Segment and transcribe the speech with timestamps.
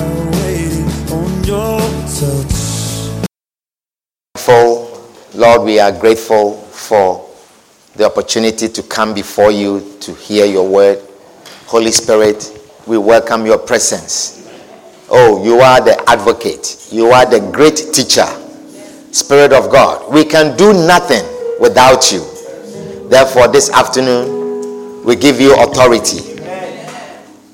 [0.00, 1.80] On your
[4.34, 7.30] grateful, Lord, we are grateful for
[7.96, 11.00] the opportunity to come before you to hear your word.
[11.66, 14.48] Holy Spirit, we welcome your presence.
[15.10, 18.26] Oh, you are the advocate, you are the great teacher,
[19.12, 20.12] Spirit of God.
[20.12, 21.24] We can do nothing
[21.60, 22.20] without you.
[23.08, 26.20] Therefore, this afternoon, we give you authority.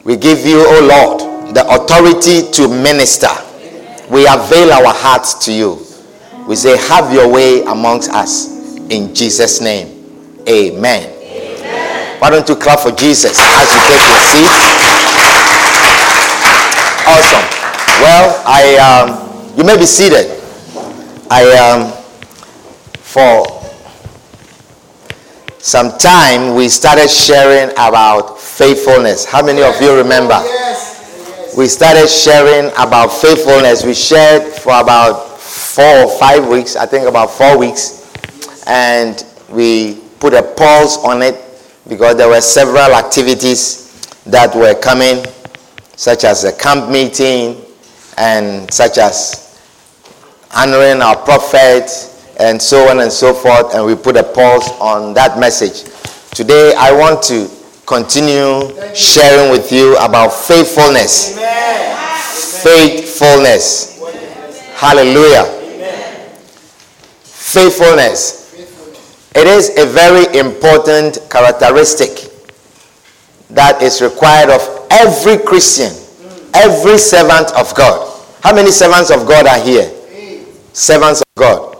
[0.05, 3.29] We give you, oh Lord, the authority to minister.
[4.11, 5.87] We avail our hearts to you.
[6.47, 8.49] We say, Have your way amongst us.
[8.91, 11.21] In Jesus' name, amen.
[12.21, 14.51] Why don't you clap for Jesus as you take your seat?
[17.07, 17.47] Awesome.
[18.03, 20.39] Well, I um, you may be seated.
[21.31, 21.93] I um,
[22.99, 23.45] for
[25.59, 29.25] some time we started sharing about faithfulness.
[29.25, 30.41] How many of you remember?
[31.57, 33.85] We started sharing about faithfulness.
[33.85, 38.13] We shared for about four or five weeks, I think about four weeks,
[38.69, 41.35] and we put a pause on it
[41.89, 43.91] because there were several activities
[44.27, 45.25] that were coming,
[45.97, 47.61] such as a camp meeting
[48.17, 49.61] and such as
[50.57, 51.91] honoring our prophet
[52.39, 55.83] and so on and so forth, and we put a pause on that message.
[56.33, 57.49] Today, I want to
[57.91, 61.37] continue sharing with you about faithfulness.
[62.63, 63.99] Faithfulness.
[64.77, 65.45] Hallelujah.
[67.25, 68.55] Faithfulness.
[69.35, 72.31] It is a very important characteristic
[73.51, 75.91] that is required of every Christian,
[76.55, 78.07] every servant of God.
[78.41, 79.91] How many servants of God are here?
[80.73, 81.75] Servants of God.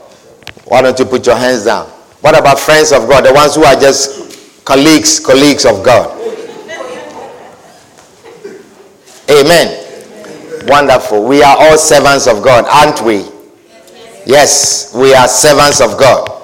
[0.65, 1.87] Why don't you put your hands down?
[2.19, 3.25] What about friends of God?
[3.25, 4.30] The ones who are just
[4.71, 6.17] colleagues, colleagues of God.
[9.29, 10.65] Amen.
[10.65, 11.25] Wonderful.
[11.25, 13.25] We are all servants of God, aren't we?
[14.25, 16.41] Yes, we are servants of God.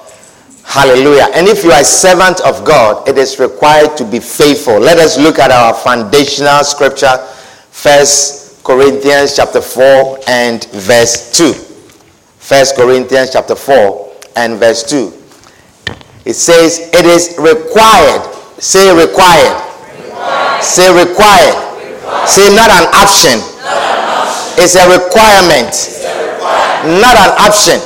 [0.62, 1.28] Hallelujah.
[1.32, 4.78] And if you are a servant of God, it is required to be faithful.
[4.78, 7.16] Let us look at our foundational scripture,
[7.70, 11.54] First Corinthians chapter 4 and verse 2.
[11.54, 15.17] First Corinthians chapter 4 and verse 2.
[16.28, 18.20] It says, It is required.
[18.60, 19.56] Say required.
[20.60, 21.56] Say required.
[22.28, 23.40] Say not an option.
[24.60, 25.72] It's a requirement.
[27.00, 27.80] Not an option.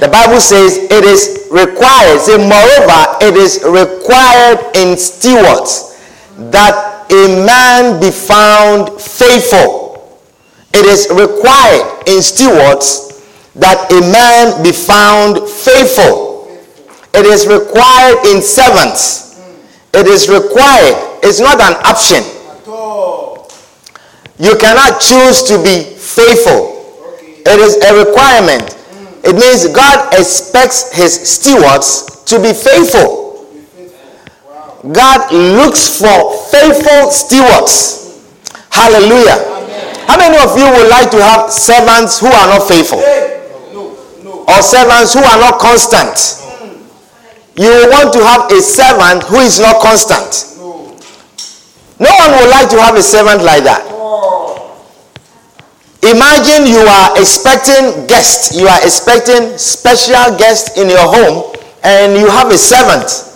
[0.00, 2.20] The Bible says it is required.
[2.20, 5.98] Say, moreover, it is required in stewards
[6.52, 10.22] that a man be found faithful.
[10.72, 13.20] It is required in stewards
[13.56, 16.27] that a man be found faithful.
[17.14, 19.40] It is required in servants.
[19.94, 20.96] It is required.
[21.22, 22.22] It's not an option.
[24.38, 26.78] You cannot choose to be faithful.
[27.20, 28.62] It is a requirement.
[28.62, 29.24] Mm.
[29.24, 33.42] It means God expects his stewards to be faithful.
[34.92, 38.22] God looks for faithful stewards.
[38.70, 39.42] Hallelujah.
[40.06, 43.02] How many of you would like to have servants who are not faithful?
[44.46, 46.37] Or servants who are not constant?
[47.58, 50.46] You want to have a servant who is not constant.
[51.98, 53.82] No no one would like to have a servant like that.
[56.06, 61.52] Imagine you are expecting guests, you are expecting special guests in your home,
[61.82, 63.26] and you have a servant.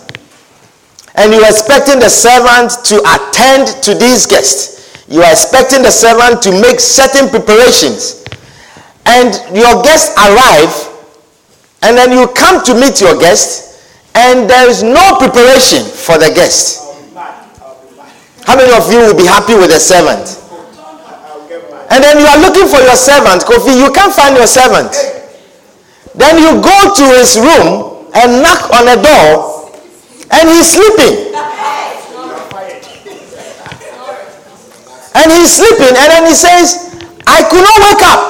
[1.16, 5.02] And you are expecting the servant to attend to these guests.
[5.08, 8.24] You are expecting the servant to make certain preparations.
[9.04, 10.70] And your guests arrive,
[11.82, 13.71] and then you come to meet your guest,
[14.14, 16.82] and there is no preparation for the guest.
[18.44, 20.38] How many of you will be happy with a servant?
[21.90, 23.76] And then you are looking for your servant, Kofi.
[23.76, 24.92] You can't find your servant.
[26.14, 29.70] Then you go to his room and knock on the door,
[30.32, 31.32] and he's sleeping.
[35.14, 38.20] And he's sleeping, and then he says, I could not wake up.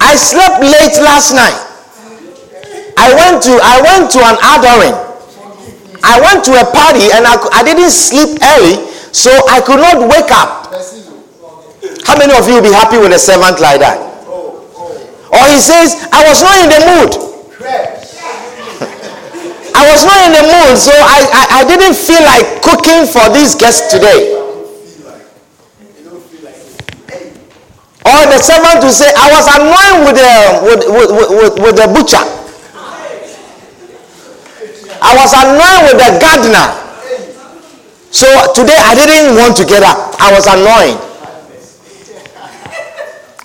[0.00, 1.58] I slept late last night.
[2.96, 5.07] I went to I went to an adoring.
[6.02, 9.98] I went to a party and I, I didn't sleep early, so I could not
[10.08, 10.72] wake up.
[12.06, 13.98] How many of you will be happy with a servant like that?
[15.28, 17.10] Or he says, I was not in the mood.
[19.76, 23.28] I was not in the mood, so I, I, I didn't feel like cooking for
[23.34, 24.34] these guests today.
[28.08, 30.32] Or the servant will say, I was annoyed with the,
[30.64, 32.37] with, with, with, with the butcher.
[35.00, 36.68] I was annoyed with the gardener.
[38.10, 40.16] So today I didn't want to get up.
[40.18, 40.98] I was annoyed.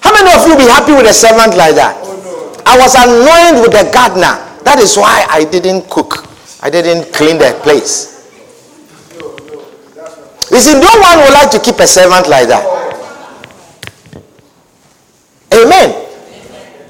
[0.02, 1.96] How many of you be happy with a servant like that?
[2.66, 4.40] I was annoyed with the gardener.
[4.64, 6.26] That is why I didn't cook.
[6.62, 8.14] I didn't clean the place.
[10.52, 12.64] You see, no one would like to keep a servant like that.
[15.54, 16.04] Amen.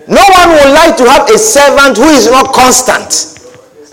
[0.08, 3.33] No one would like to have a servant who is not constant,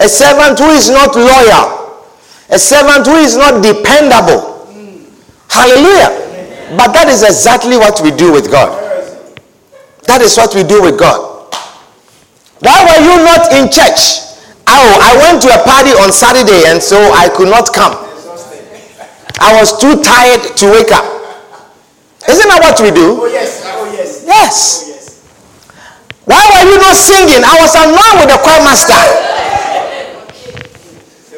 [0.01, 2.05] a servant who is not loyal,
[2.49, 4.67] a servant who is not dependable.
[5.49, 6.73] Hallelujah.
[6.77, 8.73] But that is exactly what we do with God.
[10.07, 11.53] That is what we do with God.
[12.61, 14.25] Why were you not in church?
[14.67, 17.93] Oh, I went to a party on Saturday and so I could not come.
[19.41, 21.05] I was too tired to wake up.
[22.29, 23.19] Isn't that what we do?
[23.21, 24.25] Oh yes, oh yes.
[24.25, 24.55] Yes.
[24.55, 25.05] Oh yes.
[26.25, 27.43] Why were you not singing?
[27.43, 29.40] I was annoyed with the choir master.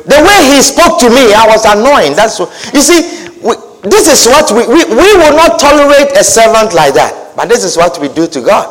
[0.04, 2.14] The way he spoke to me, I was annoying.
[2.16, 3.28] That's what, you see.
[3.42, 3.54] We,
[3.88, 7.34] this is what we, we we will not tolerate a servant like that.
[7.36, 8.66] But this is what we do to God.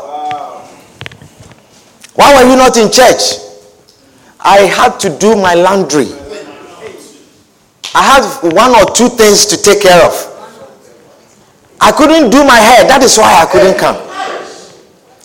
[2.16, 3.40] Why were you not in church?
[4.40, 6.08] I had to do my laundry.
[7.94, 8.24] I had
[8.54, 10.14] one or two things to take care of.
[11.80, 12.88] I couldn't do my hair.
[12.88, 13.96] That is why I couldn't come.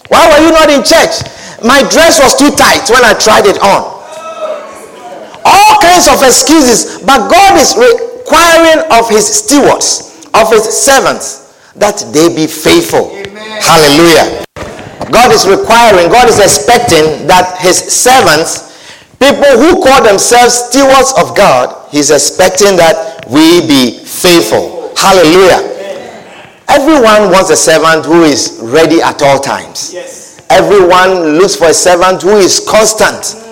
[0.09, 1.23] Why were you not in church?
[1.63, 3.96] My dress was too tight when I tried it on.
[5.47, 6.99] All kinds of excuses.
[7.07, 13.15] But God is requiring of his stewards, of his servants, that they be faithful.
[13.63, 14.45] Hallelujah.
[15.13, 18.75] God is requiring, God is expecting that his servants,
[19.23, 24.93] people who call themselves stewards of God, he's expecting that we be faithful.
[24.97, 25.63] Hallelujah.
[26.69, 29.95] Everyone wants a servant who is ready at all times.
[29.95, 30.45] Yes.
[30.51, 33.46] Everyone looks for a servant who is constant.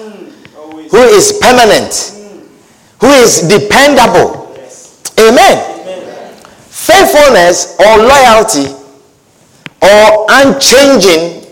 [0.90, 2.12] Who is permanent,
[3.00, 4.54] who is dependable.
[5.18, 5.70] Amen.
[6.68, 8.74] Faithfulness or loyalty
[9.80, 11.46] or unchanging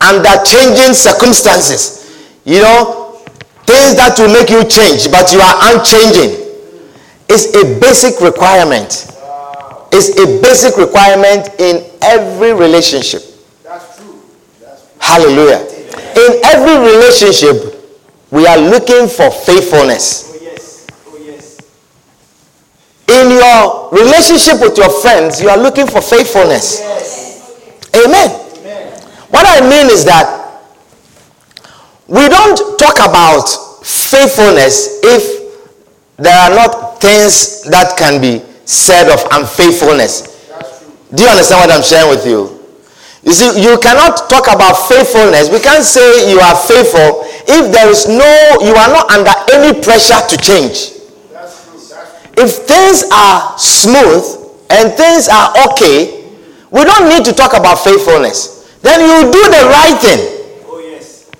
[0.00, 2.00] under changing circumstances.
[2.44, 3.20] You know,
[3.66, 6.40] things that will make you change, but you are unchanging.
[7.28, 9.10] Is a basic requirement.
[9.90, 13.22] It's a basic requirement in every relationship.
[13.62, 14.20] That's true.
[14.60, 14.98] That's true.
[15.00, 15.60] Hallelujah.
[16.16, 17.73] In every relationship,
[18.34, 20.34] we are looking for faithfulness.
[23.06, 26.82] In your relationship with your friends, you are looking for faithfulness.
[27.94, 28.28] Amen.
[28.58, 29.00] Amen.
[29.30, 30.26] What I mean is that
[32.08, 33.46] we don't talk about
[33.86, 35.22] faithfulness if
[36.16, 40.34] there are not things that can be said of unfaithfulness.
[41.14, 42.50] Do you understand what I'm sharing with you?
[43.22, 45.48] You see, you cannot talk about faithfulness.
[45.50, 48.30] We can't say you are faithful if there is no,
[48.62, 50.92] you are not under any pressure to change.
[51.32, 51.78] That's true.
[51.78, 52.44] That's true.
[52.44, 54.24] If things are smooth
[54.70, 56.24] and things are okay,
[56.70, 58.78] we don't need to talk about faithfulness.
[58.82, 60.20] Then you do the right thing.
[60.66, 61.30] Oh yes.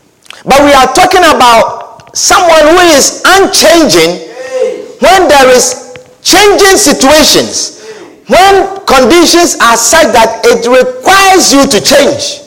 [0.45, 4.87] But we are talking about someone who is unchanging Hey.
[5.01, 7.83] when there is changing situations,
[8.29, 12.44] when conditions are such that it requires you to change.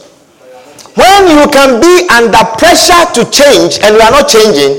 [0.97, 4.73] When you can be under pressure to change and you are not changing,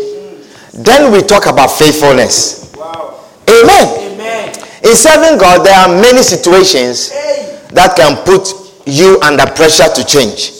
[0.74, 2.74] then we talk about faithfulness.
[2.76, 3.24] Wow.
[3.48, 4.14] Amen.
[4.14, 4.48] Amen.
[4.82, 7.58] In serving God, there are many situations Hey.
[7.72, 8.50] that can put
[8.86, 10.52] you under pressure to change.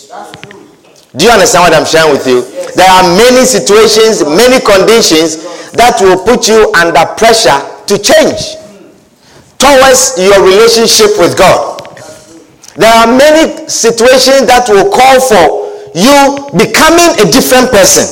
[1.17, 2.43] Do you understand what I'm sharing with you?
[2.77, 8.55] There are many situations, many conditions that will put you under pressure to change
[9.59, 11.78] towards your relationship with God.
[12.79, 15.67] There are many situations that will call for
[15.99, 18.07] you becoming a different person.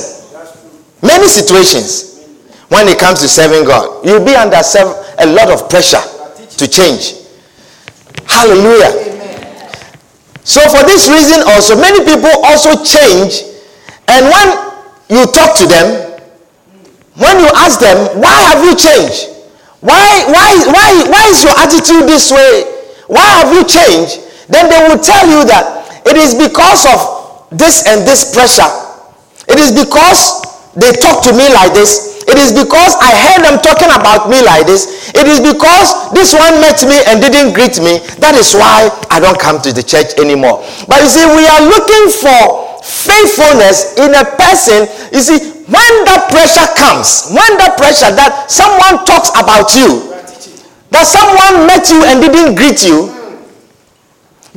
[1.01, 2.27] Many situations
[2.67, 4.05] when it comes to serving God.
[4.05, 6.03] You'll be under a lot of pressure
[6.59, 7.15] to change.
[8.27, 8.91] Hallelujah.
[10.43, 13.47] So for this reason also, many people also change.
[14.07, 14.47] And when
[15.07, 16.11] you talk to them,
[17.15, 19.31] when you ask them, why have you changed?
[19.79, 22.63] Why, why, why, why is your attitude this way?
[23.07, 24.26] Why have you changed?
[24.49, 26.99] Then they will tell you that it is because of
[27.51, 28.67] this and this pressure.
[29.47, 30.43] It is because
[30.75, 32.19] they talk to me like this.
[32.27, 35.15] It is because I heard them talking about me like this.
[35.15, 38.03] It is because this one met me and didn't greet me.
[38.19, 40.59] That is why I don't come to the church anymore.
[40.91, 42.39] But you see, we are looking for
[42.83, 44.91] faithfulness in a person.
[45.15, 45.39] You see,
[45.71, 50.11] when that pressure comes, when that pressure that someone talks about you,
[50.91, 53.16] that someone met you and didn't greet you,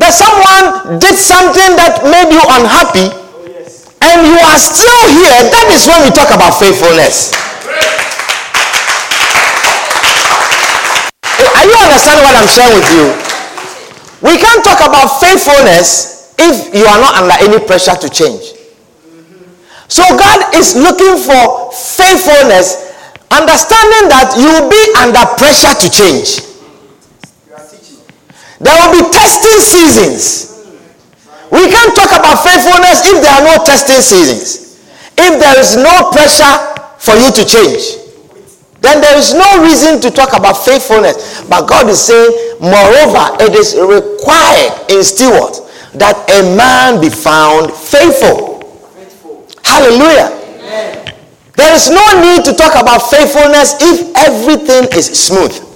[0.00, 3.12] that someone did something that made you unhappy,
[4.00, 7.36] and you are still here, that is when we talk about faithfulness.
[11.36, 13.06] Eh, are you understanding what I'm sharing with you?
[14.24, 18.56] We can't talk about faithfulness if you are not under any pressure to change.
[19.88, 22.88] So God is looking for faithfulness,
[23.28, 26.49] understanding that you will be under pressure to change.
[28.60, 30.46] There will be testing seasons.
[31.50, 34.78] We can't talk about faithfulness if there are no testing seasons.
[35.16, 36.54] If there is no pressure
[36.98, 37.96] for you to change,
[38.80, 41.44] then there is no reason to talk about faithfulness.
[41.48, 45.56] But God is saying, moreover, it is required in steward
[45.94, 48.60] that a man be found faithful.
[49.64, 50.36] Hallelujah.
[51.56, 55.69] There is no need to talk about faithfulness if everything is smooth.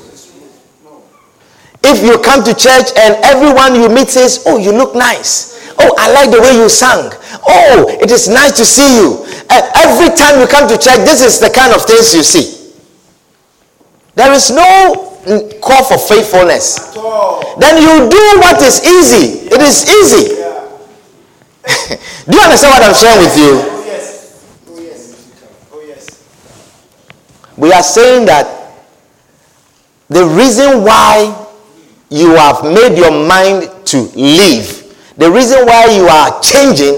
[1.85, 5.55] If you come to church and everyone you meet says, Oh, you look nice.
[5.79, 7.13] Oh, I like the way you sang.
[7.47, 9.27] Oh, it is nice to see you.
[9.51, 12.73] Every time you come to church, this is the kind of things you see.
[14.15, 15.13] There is no
[15.61, 16.95] call for faithfulness.
[17.59, 19.49] Then you do what is easy.
[19.53, 20.35] It is easy.
[22.31, 23.61] do you understand what I'm sharing with you?
[23.61, 24.57] Oh yes.
[24.69, 25.69] Oh yes.
[25.73, 26.25] Oh yes.
[27.57, 28.73] We are saying that
[30.09, 31.44] the reason why
[32.15, 36.95] you have made your mind to leave, the reason why you are changing,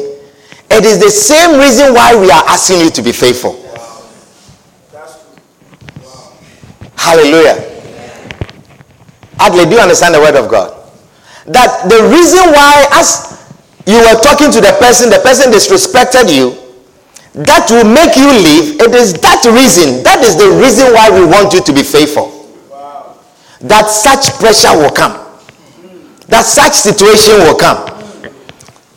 [0.69, 3.57] it is the same reason why we are asking you to be faithful.
[6.97, 7.57] Hallelujah.
[9.39, 10.77] Adley, do you understand the word of God?
[11.47, 13.49] That the reason why, as
[13.87, 16.53] you were talking to the person, the person disrespected you,
[17.45, 18.81] that will make you leave.
[18.83, 20.03] It is that reason.
[20.03, 22.36] That is the reason why we want you to be faithful.
[23.61, 25.17] That such pressure will come.
[26.29, 27.79] That such situation will come.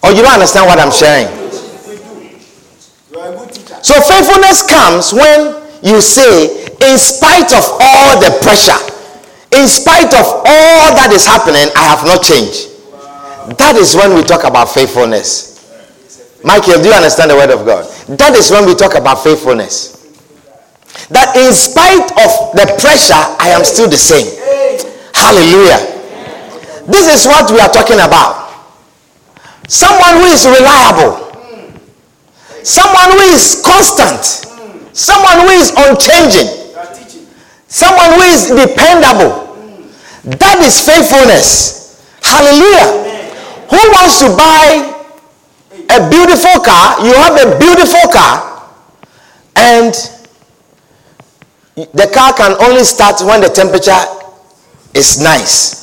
[0.03, 1.27] Or you don't understand what I'm sharing.
[3.81, 8.77] So faithfulness comes when you say, in spite of all the pressure,
[9.55, 12.69] in spite of all that is happening, I have not changed.
[13.57, 15.49] That is when we talk about faithfulness.
[16.43, 17.83] Michael, do you understand the word of God?
[18.17, 19.97] That is when we talk about faithfulness.
[21.09, 24.38] That in spite of the pressure, I am still the same.
[25.19, 25.83] Hallelujah.
[26.87, 28.55] This is what we are talking about.
[29.67, 31.27] Someone who is reliable.
[32.63, 34.23] Someone who is constant.
[34.95, 36.47] Someone who is unchanging.
[37.67, 39.45] Someone who is dependable.
[40.23, 42.01] That is faithfulness.
[42.23, 42.87] Hallelujah.
[43.69, 44.95] Who wants to buy
[45.89, 47.05] a beautiful car?
[47.05, 48.71] You have a beautiful car,
[49.55, 49.93] and
[51.75, 54.18] the car can only start when the temperature
[54.93, 55.79] is nice.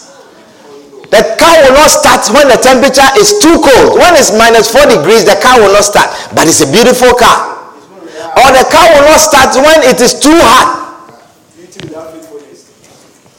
[1.06, 3.94] The car will not start when the temperature is too cold.
[3.94, 6.10] When it's minus 4 degrees, the car will not start.
[6.34, 7.56] But it's a beautiful car.
[8.36, 10.82] Or the car will not start when it is too hot.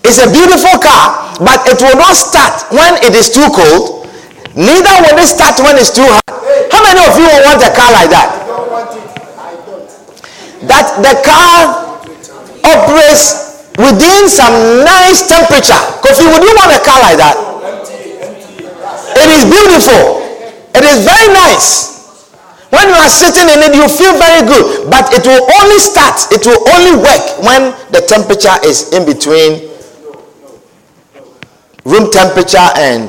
[0.07, 4.07] It's a beautiful car, but it will not start when it is too cold.
[4.55, 6.23] Neither will it start when it's too hot.
[6.71, 8.31] How many of you want a car like that?
[10.63, 11.99] That the car
[12.63, 13.46] operates
[13.77, 15.77] within some nice temperature.
[16.01, 17.37] Kofi, would you want a car like that?
[19.17, 20.25] It is beautiful.
[20.73, 21.95] It is very nice.
[22.69, 24.89] When you are sitting in it, you feel very good.
[24.89, 29.69] But it will only start, it will only work when the temperature is in between
[31.85, 33.07] room temperature and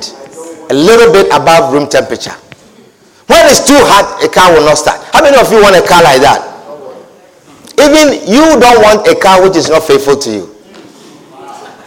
[0.71, 2.37] a little bit above room temperature.
[3.27, 5.01] When it's too hot, a car will not start.
[5.13, 6.41] How many of you want a car like that?
[7.81, 10.58] Even you don't want a car which is not faithful to you.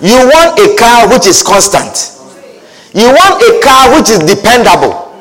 [0.01, 2.17] You want a car which is constant.
[2.93, 5.13] You want a car which is dependable.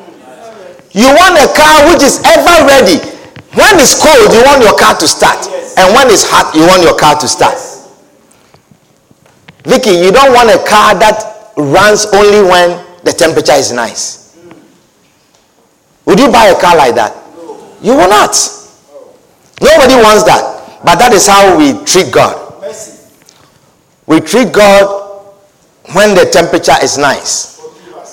[0.92, 2.98] You want a car which is ever ready.
[3.54, 5.46] When it's cold, you want your car to start.
[5.76, 7.58] And when it's hot, you want your car to start.
[9.64, 14.36] Vicky, you don't want a car that runs only when the temperature is nice.
[16.06, 17.14] Would you buy a car like that?
[17.82, 18.34] You will not.
[19.60, 20.80] Nobody wants that.
[20.82, 22.49] But that is how we treat God.
[24.10, 24.90] We treat God
[25.94, 27.62] when the temperature is nice,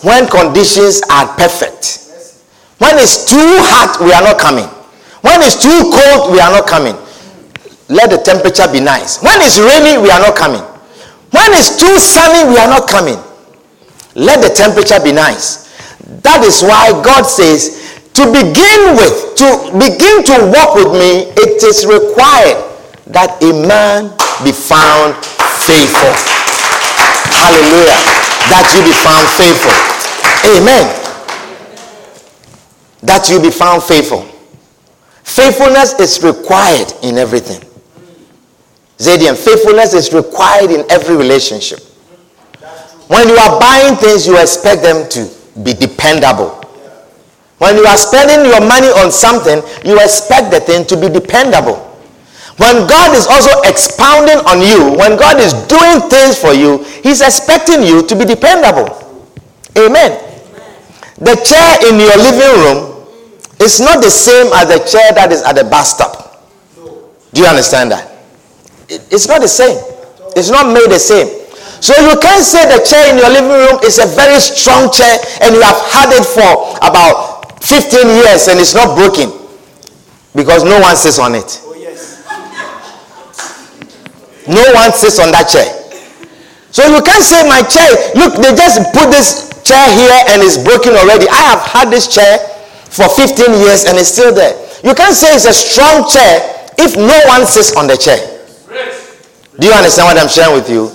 [0.06, 2.06] when conditions are perfect.
[2.78, 4.70] When it's too hot, we are not coming.
[5.26, 6.94] When it's too cold, we are not coming.
[7.90, 9.24] let the temperature be nice.
[9.24, 10.62] When it's raining, we are not coming.
[11.34, 13.18] When it's too sunny, we are not coming.
[14.14, 15.66] Let the temperature be nice.
[16.22, 21.64] That is why God says, to begin with, to begin to walk with me, it
[21.66, 22.62] is required
[23.10, 24.14] that a man
[24.46, 25.18] be found
[25.68, 26.16] faithful.
[27.36, 28.00] Hallelujah.
[28.48, 29.76] That you be found faithful.
[30.56, 30.88] Amen.
[33.04, 34.24] That you be found faithful.
[35.24, 37.62] Faithfulness is required in everything.
[38.98, 41.80] Zadian, faithfulness is required in every relationship.
[43.08, 45.30] When you are buying things, you expect them to
[45.64, 46.50] be dependable.
[47.60, 51.87] When you are spending your money on something, you expect the thing to be dependable.
[52.58, 57.22] When God is also expounding on you, when God is doing things for you, He's
[57.22, 58.90] expecting you to be dependable.
[59.78, 60.18] Amen.
[61.22, 63.08] The chair in your living room
[63.62, 66.46] is not the same as the chair that is at the bus stop.
[67.34, 68.18] Do you understand that?
[68.90, 69.76] it's not the same.
[70.36, 71.28] It's not made the same.
[71.82, 75.18] So you can't say the chair in your living room is a very strong chair
[75.42, 79.30] and you have had it for about 15 years and it's not broken
[80.34, 81.62] because no one sits on it.
[84.48, 85.68] No one sits on that chair.
[86.72, 90.56] So you can't say my chair, look, they just put this chair here and it's
[90.60, 91.28] broken already.
[91.28, 92.40] I have had this chair
[92.88, 94.56] for 15 years and it's still there.
[94.84, 96.40] You can't say it's a strong chair
[96.80, 98.20] if no one sits on the chair.
[99.60, 100.94] Do you understand what I'm sharing with you?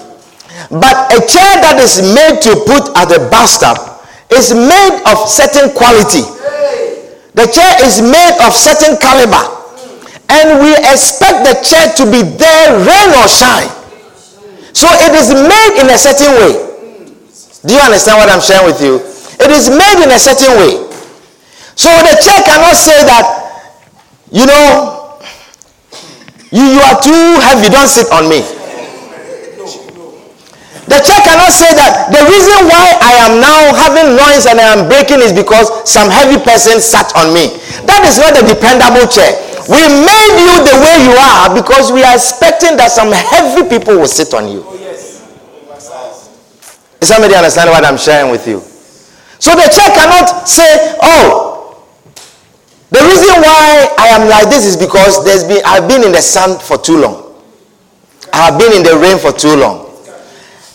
[0.71, 5.29] But a chair that is made to put at the bus stop is made of
[5.29, 6.25] certain quality.
[7.35, 9.62] The chair is made of certain caliber
[10.33, 13.69] and we expect the church to be there rain or shine.
[14.73, 16.55] So it is made in a certain way.
[17.69, 18.97] Do you understand what i'm sharing with you?
[19.39, 20.81] It is made in a certain way.
[21.77, 23.25] So the church cannot say that
[24.33, 25.21] you know
[26.51, 28.41] you, you are too heavy don't sit on me.
[30.89, 32.11] The church cannot say that.
[32.13, 36.11] The reason why I am now having noise and I am breaking is because some
[36.11, 37.55] heavy person sat on me.
[37.87, 39.33] That is not a dependable chair.
[39.69, 43.95] We made you the way you are because we are expecting that some heavy people
[43.95, 44.65] will sit on you.
[44.67, 44.79] Oh,
[47.03, 48.61] is somebody understand what I'm sharing with you?
[49.43, 51.83] So the church cannot say, oh,
[52.91, 56.23] the reason why I am like this is because there's been I've been in the
[56.23, 57.35] sun for too long.
[58.33, 59.91] I have been in the rain for too long.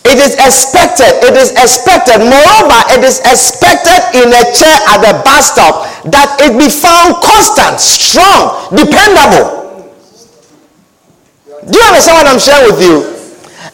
[0.04, 2.20] It is expected, it is expected.
[2.20, 7.18] Moreover, it is expected in a chair at the bus stop that it be found
[7.24, 9.58] constant, strong, dependable.
[11.66, 12.96] Do you understand what I'm sharing with you?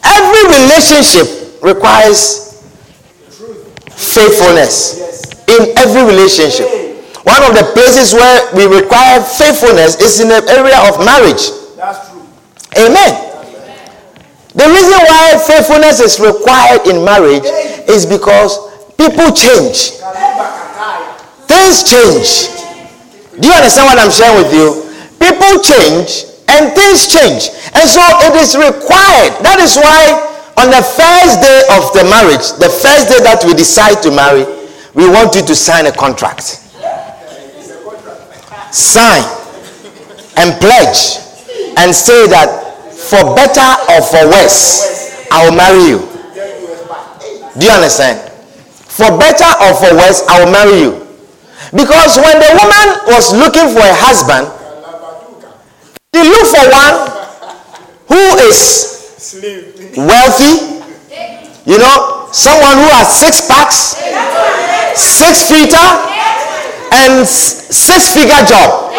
[0.03, 2.61] Every relationship requires
[3.93, 5.01] faithfulness.
[5.47, 6.67] In every relationship.
[7.25, 11.49] One of the places where we require faithfulness is in the area of marriage.
[11.77, 12.21] That's true.
[12.77, 13.13] Amen.
[14.53, 17.43] The reason why faithfulness is required in marriage
[17.89, 18.57] is because
[18.95, 19.99] people change.
[21.65, 22.29] Things change.
[23.41, 24.85] Do you understand what I'm sharing with you?
[25.17, 27.49] People change and things change.
[27.73, 29.33] And so it is required.
[29.41, 30.13] That is why
[30.61, 34.45] on the first day of the marriage, the first day that we decide to marry,
[34.93, 36.61] we want you to sign a contract.
[38.69, 39.25] Sign
[40.37, 41.17] and pledge
[41.81, 45.99] and say that for better or for worse, I will marry you.
[47.57, 48.21] Do you understand?
[48.85, 51.04] For better or for worse, I will marry you.
[51.73, 54.45] Because when the woman was looking for a husband,
[56.13, 56.95] she looked for one
[58.07, 58.85] who is
[59.97, 60.83] wealthy,
[61.65, 63.97] you know, someone who has six packs,
[64.95, 65.73] six feet,
[66.93, 68.93] and six figure job.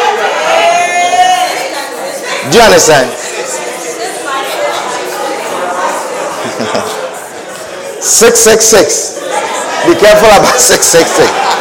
[2.51, 3.11] Do you understand?
[8.07, 9.19] 666.
[9.87, 11.56] Be careful about 666.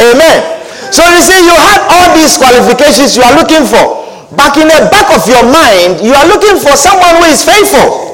[0.00, 0.40] Amen.
[0.88, 4.00] So you see, you have all these qualifications you are looking for.
[4.34, 8.08] Back in the back of your mind, you are looking for someone who is faithful.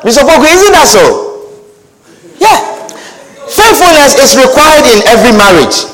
[0.00, 0.22] Mr.
[0.22, 1.04] Poku, isn't that so?
[2.38, 2.62] Yeah.
[3.50, 5.84] Faithfulness is required in every marriage.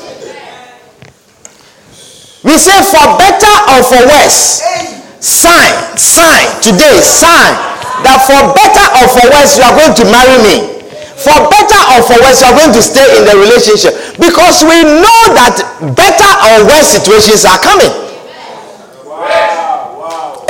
[2.43, 4.61] We say for better or for worse
[5.23, 7.55] sign, sign, today, sign
[8.03, 10.72] that for better or for worse, you are going to marry me.
[11.23, 14.75] For better or for worse, you are going to stay in the relationship because we
[14.83, 15.55] know that
[15.95, 17.87] better or worse situations are coming.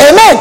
[0.02, 0.36] Amen.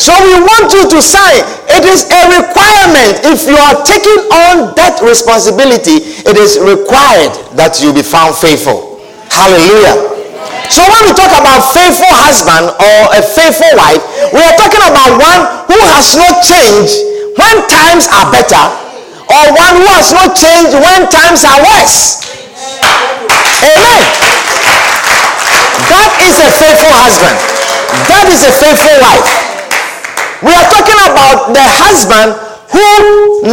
[0.00, 1.44] So we want you to sign.
[1.68, 3.20] It is a requirement.
[3.28, 9.04] If you are taking on that responsibility, it is required that you be found faithful.
[9.28, 10.00] Hallelujah.
[10.72, 14.00] So when we talk about faithful husband or a faithful wife,
[14.32, 16.96] we are talking about one who has not changed
[17.36, 18.87] when times are better
[19.28, 22.24] or one who has not changed when times are worse.
[23.62, 24.02] Amen.
[25.88, 27.36] That is a faithful husband.
[28.08, 29.28] That is a faithful wife.
[30.40, 32.38] We are talking about the husband
[32.70, 32.88] who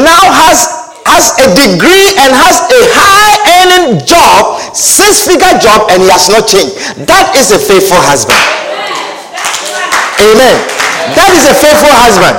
[0.04, 6.02] now has has a degree and has a high earning job, six figure job, and
[6.02, 6.76] he has not changed.
[7.08, 8.42] That is a faithful husband.
[10.20, 10.58] Amen.
[11.14, 12.36] That is a faithful husband.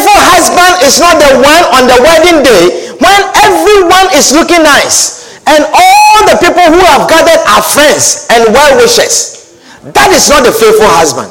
[0.00, 5.36] Faithful husband is not the one on the wedding day when everyone is looking nice
[5.44, 9.52] and all the people who have gathered are friends and well wishers.
[9.92, 11.28] That is not the faithful husband.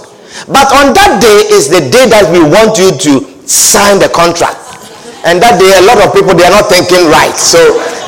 [0.53, 4.61] But on that day is the day that we want you to sign the contract.
[5.25, 7.57] And that day, a lot of people they are not thinking right, so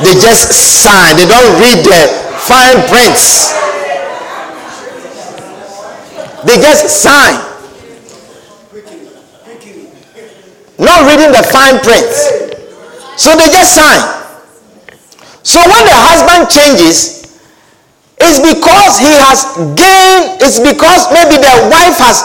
[0.05, 1.17] they just sign.
[1.17, 2.05] They don't read the
[2.37, 3.49] fine prints.
[6.45, 7.50] They just sign.
[10.81, 12.09] Not reading the fine print.
[13.13, 14.01] So they just sign.
[15.45, 17.21] So when the husband changes,
[18.17, 19.45] it's because he has
[19.77, 22.21] gained, it's because maybe the wife has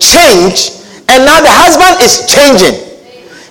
[0.00, 2.76] changed, and now the husband is changing.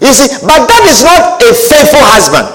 [0.01, 2.49] You see, but that is not a faithful husband.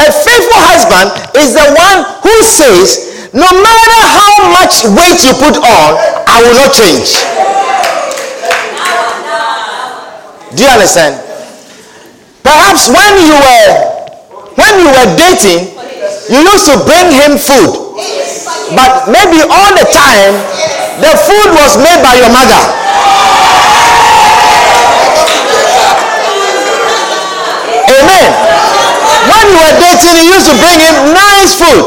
[0.00, 5.60] A faithful husband is the one who says, no matter how much weight you put
[5.60, 5.88] on,
[6.28, 7.12] I will not change.
[10.58, 11.14] Do you understand?
[12.42, 13.70] Perhaps when you were
[14.58, 15.70] when you were dating,
[16.26, 17.94] you used to bring him food.
[18.74, 20.34] But maybe all the time
[20.98, 22.58] the food was made by your mother.
[27.94, 28.28] Amen.
[29.30, 31.86] When you were dating, you used to bring him nice food.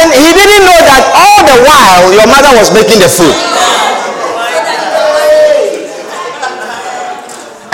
[0.00, 3.36] And he didn't know that all the while your mother was making the food.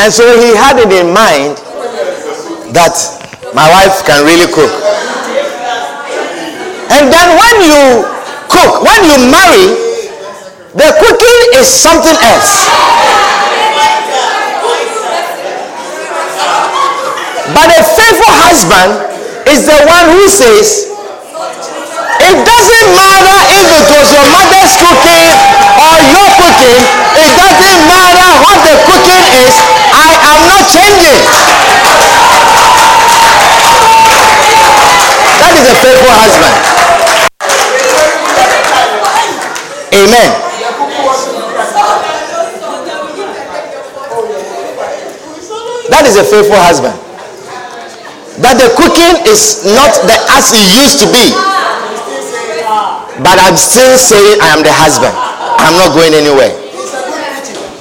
[0.08, 1.60] And so he had it in mind
[2.72, 2.96] that
[3.52, 4.72] my wife can really cook.
[6.96, 8.08] And then when you
[8.48, 9.68] cook, when you marry,
[10.72, 12.72] the cooking is something else.
[17.52, 19.12] But a faithful husband
[19.44, 25.28] is the one who says, it doesn't matter if it was your mother's cooking
[25.76, 26.80] or your cooking,
[27.12, 31.18] it doesn't matter what the cooking is, I am not changing.
[35.42, 36.54] That is a faithful husband.
[39.98, 40.30] Amen.
[45.90, 46.94] That is a faithful husband.
[48.38, 51.34] That the cooking is not the as it used to be.
[53.18, 55.11] But I'm still saying I am the husband.
[55.58, 56.54] I'm not going anywhere.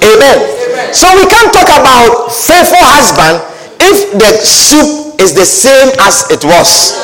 [0.02, 0.57] Amen.
[0.92, 3.44] So we can't talk about faithful husband
[3.80, 6.96] if the soup is the same as it was.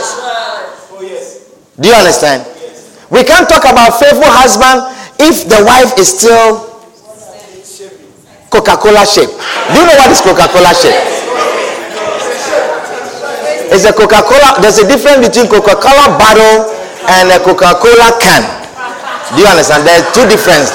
[1.79, 2.47] Do you understand?
[3.11, 6.71] We can't talk about faithful husband if the wife is still
[8.51, 9.31] Coca-Cola shape.
[9.31, 10.95] Do you know what is Coca-Cola shape?
[13.75, 14.63] It's a Coca-Cola.
[14.63, 16.71] There's a difference between Coca-Cola bottle
[17.11, 18.43] and a Coca-Cola can.
[19.35, 19.83] Do you understand?
[19.83, 20.71] There's two differences.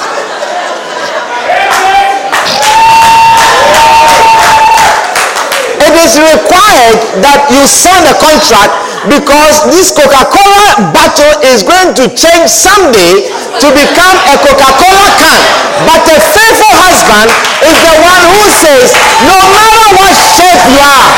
[6.04, 8.72] Is required that you sign a contract
[9.08, 13.28] because this Coca-Cola bottle is going to change someday
[13.60, 15.40] to become a Coca-Cola can.
[15.88, 17.28] But a faithful husband
[17.64, 18.88] is the one who says,
[19.24, 21.10] no matter what shape you are,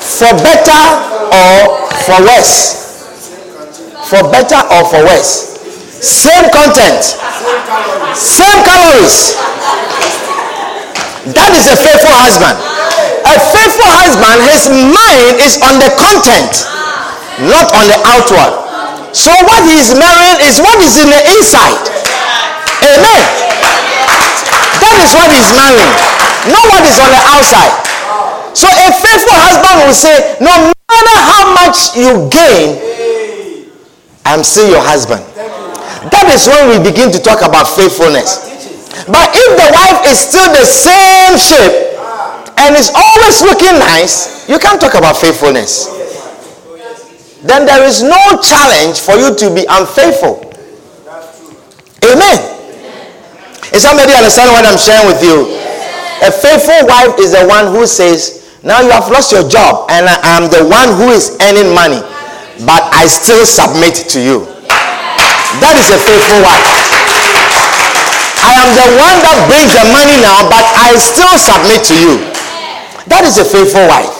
[0.00, 0.82] for better
[1.32, 2.76] or for worse.
[4.08, 5.56] For better or for worse.
[6.00, 7.02] Same content,
[8.14, 9.36] same calories.
[11.34, 12.56] That is a faithful husband.
[13.28, 16.64] A faithful husband, his mind is on the content,
[17.44, 18.52] not on the outward.
[19.12, 21.76] So what he is marrying is what is in the inside.
[22.80, 23.22] Amen.
[24.80, 25.92] That is what he's marrying,
[26.48, 27.74] not what is on the outside.
[28.56, 32.80] So a faithful husband will say, no matter how much you gain,
[34.24, 35.20] I'm still your husband.
[36.08, 38.47] That is when we begin to talk about faithfulness.
[39.06, 41.94] But if the wife is still the same shape
[42.58, 45.86] and is always looking nice, you can't talk about faithfulness.
[47.42, 50.42] Then there is no challenge for you to be unfaithful.
[52.02, 52.38] Amen.
[53.72, 55.54] Is somebody understand what I'm sharing with you?
[56.26, 60.08] A faithful wife is the one who says, Now you have lost your job, and
[60.08, 62.00] I am the one who is earning money,
[62.66, 64.46] but I still submit to you.
[65.62, 66.87] That is a faithful wife.
[68.44, 72.14] I am the one that brings the money now, but I still submit to you.
[73.10, 74.14] That is a faithful wife.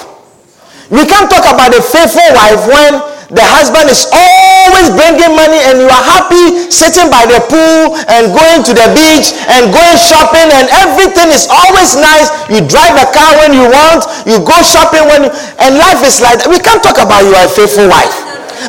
[0.88, 2.92] We can't talk about a faithful wife when
[3.28, 8.32] the husband is always bringing money and you are happy sitting by the pool and
[8.32, 12.32] going to the beach and going shopping and everything is always nice.
[12.48, 16.24] You drive a car when you want, you go shopping when you, and life is
[16.24, 16.48] like that.
[16.48, 18.16] We can't talk about you are a faithful wife.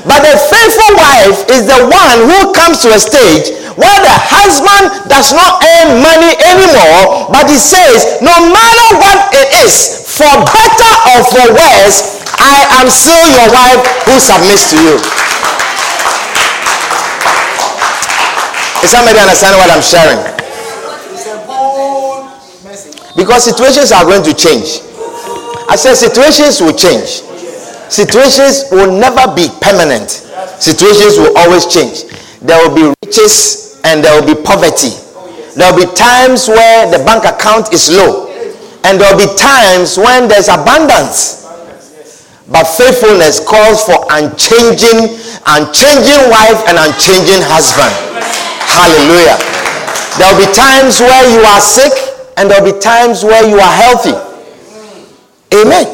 [0.03, 5.07] But a faithful wife is the one who comes to a stage where the husband
[5.07, 10.91] does not earn money anymore, but he says, no matter what it is, for better
[11.15, 14.95] or for worse, I am still your wife who submits to you.
[18.83, 20.19] Is somebody understanding what I'm sharing?
[23.15, 24.83] Because situations are going to change.
[25.71, 27.23] I said situations will change.
[27.87, 30.09] Situations will never be permanent.
[30.59, 32.03] Situations will always change.
[32.41, 34.91] There will be riches and there will be poverty.
[35.55, 38.27] There will be times where the bank account is low.
[38.83, 41.45] And there will be times when there's abundance.
[42.49, 47.93] But faithfulness calls for unchanging, unchanging wife and unchanging husband.
[48.65, 49.37] Hallelujah.
[50.17, 51.93] There will be times where you are sick
[52.37, 54.15] and there will be times where you are healthy.
[55.53, 55.85] Amen.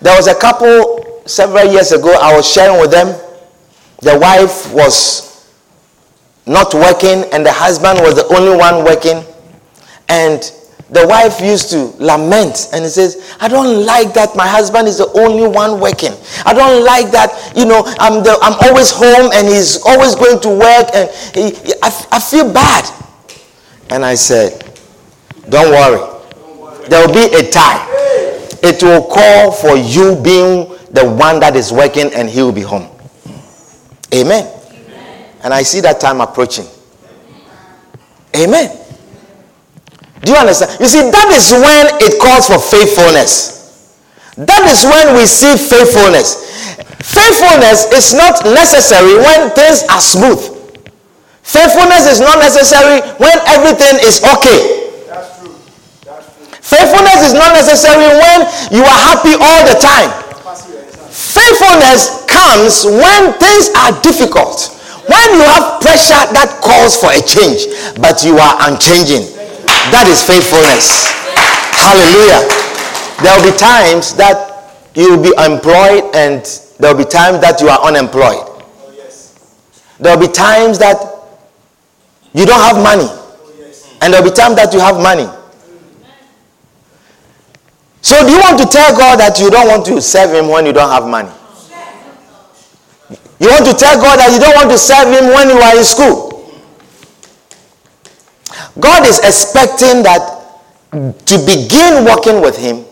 [0.00, 3.08] There was a couple several years ago, I was sharing with them.
[4.00, 5.27] The wife was
[6.48, 9.22] not working and the husband was the only one working.
[10.08, 10.40] And
[10.90, 14.96] the wife used to lament and he says, I don't like that my husband is
[14.98, 16.12] the only one working.
[16.46, 20.40] I don't like that, you know, I'm, the, I'm always home and he's always going
[20.40, 22.88] to work and he, I, I feel bad.
[23.90, 24.64] And I said,
[25.48, 26.16] Don't worry.
[26.88, 27.86] There will be a time.
[28.62, 32.62] It will call for you being the one that is working and he will be
[32.62, 32.88] home.
[34.14, 34.57] Amen.
[35.48, 36.68] And I see that time approaching.
[38.36, 38.68] Amen.
[40.20, 40.76] Do you understand?
[40.76, 43.96] You see, that is when it calls for faithfulness.
[44.36, 46.44] That is when we see faithfulness.
[47.00, 50.36] Faithfulness is not necessary when things are smooth.
[51.40, 55.00] Faithfulness is not necessary when everything is okay.
[55.08, 55.56] That's true.
[56.04, 56.44] That's true.
[56.60, 60.12] Faithfulness is not necessary when you are happy all the time.
[60.44, 61.08] Passing your exam.
[61.08, 64.76] Faithfulness comes when things are difficult.
[65.08, 67.64] When you have pressure that calls for a change,
[67.96, 69.24] but you are unchanging.
[69.88, 71.08] That is faithfulness.
[71.80, 72.44] Hallelujah.
[73.24, 74.36] There will be times that
[74.94, 76.44] you will be employed and
[76.78, 78.44] there will be times that you are unemployed.
[79.98, 81.00] There will be times that
[82.34, 83.08] you don't have money.
[84.02, 85.26] And there will be times that you have money.
[88.02, 90.66] So do you want to tell God that you don't want to serve him when
[90.66, 91.32] you don't have money?
[93.40, 95.76] You want to tell God that you don't want to serve him when you are
[95.78, 96.28] in school?
[98.80, 100.38] God is expecting that
[100.92, 102.84] to begin working with him,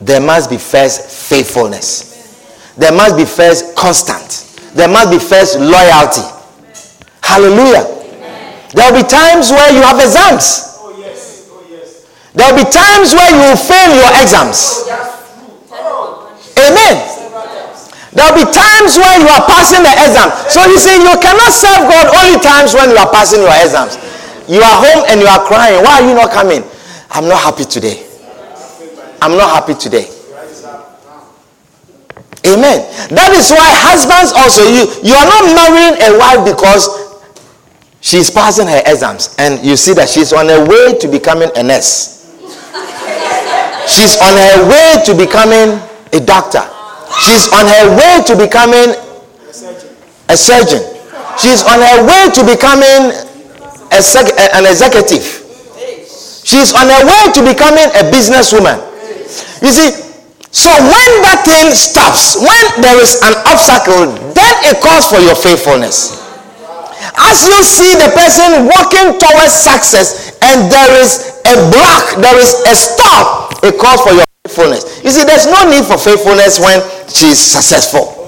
[0.00, 2.74] there must be first faithfulness.
[2.76, 4.48] There must be first constant.
[4.74, 6.24] There must be first loyalty.
[7.22, 7.84] Hallelujah.
[8.72, 10.72] There will be times where you have exams.
[12.34, 14.88] There will be times where you will fail your exams.
[16.56, 17.11] Amen.
[18.12, 20.28] There will be times when you are passing the exam.
[20.52, 23.96] So you see, you cannot serve God only times when you are passing your exams.
[24.48, 25.80] You are home and you are crying.
[25.82, 26.62] Why are you not coming?
[27.10, 28.04] I'm not happy today.
[29.22, 30.08] I'm not happy today.
[32.44, 32.82] Amen.
[33.14, 36.90] That is why husbands also you you are not marrying a wife because
[38.00, 41.62] she's passing her exams and you see that she's on her way to becoming a
[41.62, 42.26] nurse.
[43.86, 45.78] She's on her way to becoming
[46.12, 46.66] a doctor.
[47.20, 48.96] She's on her way to becoming
[50.28, 50.80] a surgeon.
[51.38, 53.12] She's on her way to becoming
[54.00, 55.22] sec- an executive.
[56.44, 58.80] She's on her way to becoming a businesswoman.
[59.62, 59.90] You see,
[60.50, 65.36] so when that thing stops, when there is an obstacle, then it calls for your
[65.36, 66.20] faithfulness.
[67.16, 72.52] As you see the person walking towards success and there is a block, there is
[72.66, 75.00] a stop, it calls for your faithfulness.
[75.00, 78.20] You see, there's no need for faithfulness when she's successful.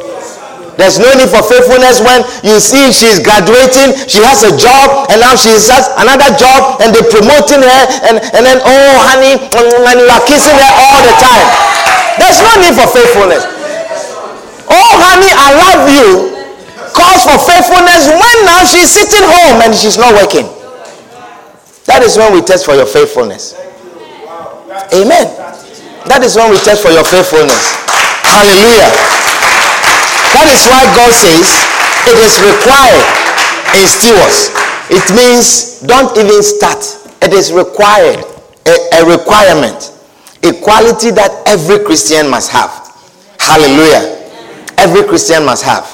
[0.74, 5.22] There's no need for faithfulness when you see she's graduating, she has a job, and
[5.22, 5.70] now she has
[6.02, 10.56] another job, and they're promoting her, and, and then, oh, honey, and you are kissing
[10.56, 11.46] her all the time.
[12.18, 13.46] There's no need for faithfulness.
[14.66, 16.08] Oh, honey, I love you.
[16.90, 20.46] Calls for faithfulness when now she's sitting home and she's not working.
[21.86, 23.54] That is when we test for your faithfulness.
[24.94, 25.53] Amen.
[26.06, 27.74] That is when we test for your faithfulness.
[28.24, 28.92] Hallelujah.
[30.36, 31.46] That is why God says
[32.10, 33.06] it is required
[33.78, 34.52] in stewards.
[34.90, 36.84] It means don't even start.
[37.22, 38.20] It is required,
[38.66, 39.92] a, a requirement,
[40.42, 42.70] a quality that every Christian must have.
[43.40, 44.28] Hallelujah.
[44.76, 45.88] Every Christian must have.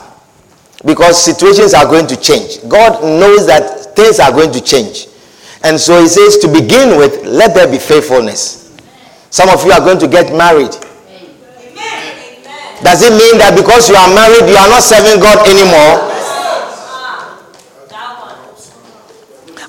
[0.85, 2.59] Because situations are going to change.
[2.69, 5.07] God knows that things are going to change.
[5.63, 8.60] And so he says, to begin with, let there be faithfulness.
[9.31, 10.75] Some of you are going to get married.
[12.83, 16.11] Does it mean that because you are married, you are not serving God anymore?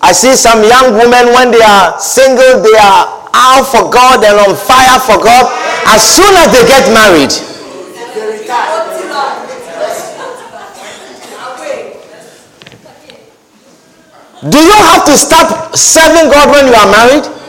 [0.02, 4.40] I see some young women when they are single, they are out for God and
[4.42, 5.46] on fire for God.
[5.86, 7.30] As soon as they get married,
[14.50, 17.41] do you have to stop serving God when you are married?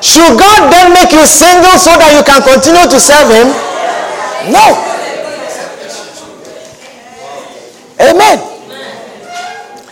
[0.00, 3.50] Should God then make you single so that you can continue to serve Him?
[4.54, 4.78] No.
[7.98, 8.38] Amen.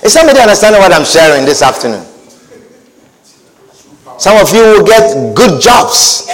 [0.07, 2.07] Is somebody understanding what I'm sharing this afternoon?
[4.19, 6.31] Some of you will get good jobs,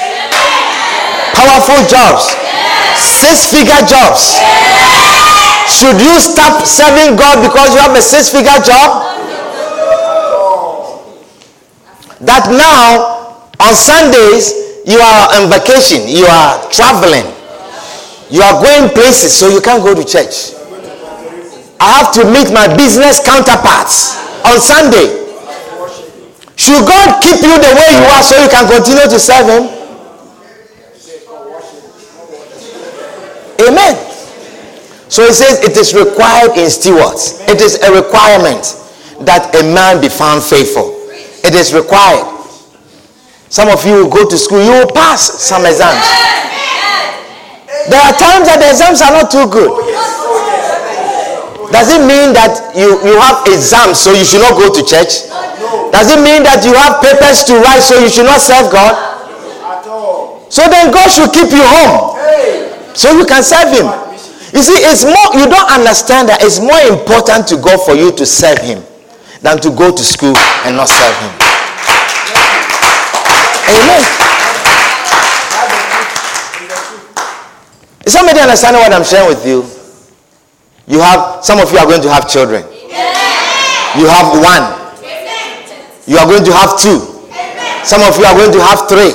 [1.33, 2.37] powerful jobs,
[3.01, 4.39] six figure jobs.
[5.73, 9.09] Should you stop serving God because you have a six figure job?
[12.21, 13.22] That now
[13.63, 17.27] on Sundays you are on vacation, you are traveling,
[18.31, 20.59] you are going places, so you can't go to church.
[21.79, 25.23] I have to meet my business counterparts on Sunday.
[26.57, 29.65] Should God keep you the way you are so you can continue to serve Him?
[33.67, 33.95] Amen.
[35.09, 37.39] So he says it is required in stewards.
[37.47, 38.63] It is a requirement
[39.27, 40.97] that a man be found faithful.
[41.45, 42.42] It is required.
[43.53, 46.01] Some of you will go to school, you will pass some exams.
[47.85, 49.69] There are times that the exams are not too good.
[51.69, 55.29] Does it mean that you, you have exams so you should not go to church?
[55.93, 58.97] Does it mean that you have papers to write so you should not serve God?
[60.49, 62.17] So then God should keep you home
[62.97, 63.85] so you can serve Him.
[64.57, 68.17] You see, it's more, you don't understand that it's more important to God for you
[68.17, 68.81] to serve Him
[69.45, 70.33] than to go to school
[70.65, 71.52] and not serve Him.
[73.73, 74.03] Amen.
[78.05, 79.65] Is somebody understanding what I'm sharing with you?
[80.91, 82.67] You have, some of you are going to have children.
[83.97, 84.65] You have one.
[86.11, 86.99] You are going to have two.
[87.87, 89.15] Some of you are going to have three.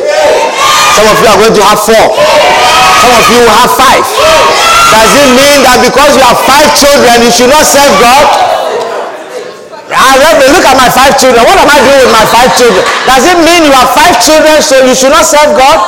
[0.96, 2.06] Some of you are going to have four.
[3.04, 4.06] Some of you will have five.
[4.88, 8.47] Does it mean that because you have five children, you should not serve God?
[9.88, 11.40] Ah, let me look at my five children.
[11.48, 12.84] What am I doing with my five children?
[13.08, 15.80] Does it mean you have five children so you should not serve God?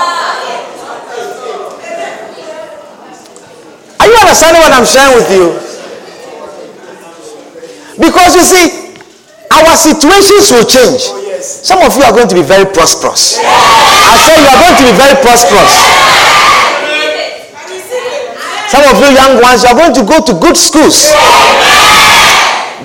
[4.00, 5.46] Are you understanding what I'm sharing with you?
[8.00, 8.96] Because you see,
[9.52, 11.04] our situations will change.
[11.44, 13.36] Some of you are going to be very prosperous.
[13.44, 15.76] I say you are going to be very prosperous.
[18.72, 21.12] Some of you young ones, you are going to go to good schools.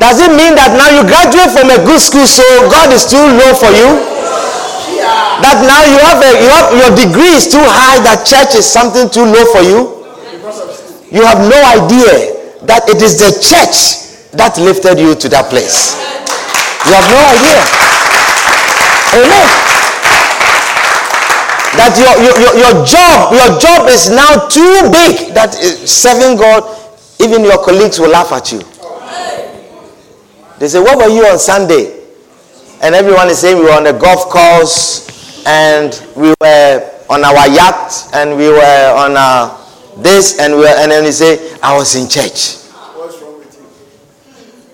[0.03, 3.21] Does it mean that now you graduate from a good school, so God is too
[3.23, 4.15] low for you?
[5.43, 8.67] That now you have a you have your degree is too high, that church is
[8.67, 9.95] something too low for you?
[11.15, 12.35] You have no idea
[12.67, 14.03] that it is the church
[14.35, 15.95] that lifted you to that place.
[16.87, 17.61] You have no idea.
[19.15, 19.47] Amen.
[21.79, 25.55] That your, your, your, job, your job is now too big that
[25.87, 26.67] serving God,
[27.21, 28.63] even your colleagues will laugh at you.
[30.65, 31.93] They say, What were you on Sunday?
[32.81, 37.47] And everyone is saying we were on the golf course and we were on our
[37.53, 39.61] yacht and we were on our
[39.99, 42.65] this and we were, and then they say, I was in church.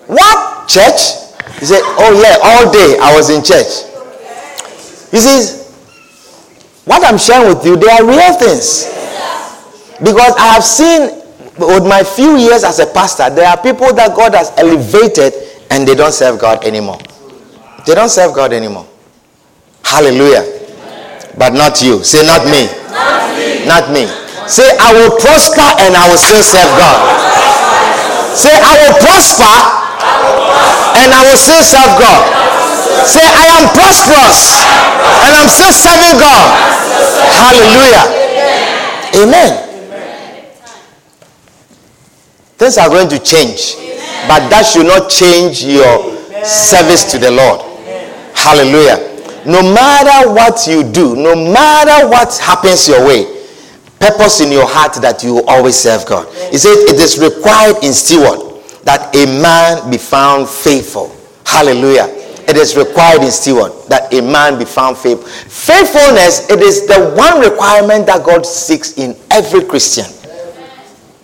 [0.07, 0.69] What?
[0.69, 1.27] Church?
[1.59, 3.83] He said, Oh, yeah, all day I was in church.
[5.11, 5.59] You see,
[6.85, 8.87] what I'm sharing with you, they are real things.
[9.99, 11.19] Because I have seen
[11.59, 15.87] with my few years as a pastor, there are people that God has elevated and
[15.87, 16.99] they don't serve God anymore.
[17.87, 18.85] They don't serve God anymore.
[19.83, 20.43] Hallelujah.
[21.37, 22.03] But not you.
[22.03, 22.67] Say, not me.
[23.65, 24.05] Not me.
[24.47, 26.97] Say, I will prosper and I will still serve God.
[28.35, 29.55] Say, I will prosper
[30.99, 32.21] and I will still serve God.
[33.07, 34.59] Say, I am prosperous
[35.23, 36.47] and I'm still serving God.
[37.31, 38.05] Hallelujah.
[39.23, 39.67] Amen.
[42.57, 43.75] Things are going to change,
[44.27, 47.61] but that should not change your service to the Lord.
[48.35, 49.07] Hallelujah.
[49.45, 53.25] No matter what you do, no matter what happens your way,
[53.99, 56.27] purpose in your heart that you always serve God.
[56.51, 61.15] He said it is required in steward that a man be found faithful.
[61.45, 62.07] Hallelujah.
[62.47, 65.27] It is required in steward that a man be found faithful.
[65.27, 70.05] Faithfulness, it is the one requirement that God seeks in every Christian.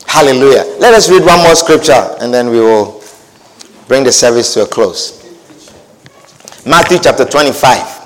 [0.07, 0.63] Hallelujah.
[0.79, 3.03] Let us read one more scripture and then we will
[3.87, 5.13] bring the service to a close.
[6.65, 7.97] Matthew chapter 25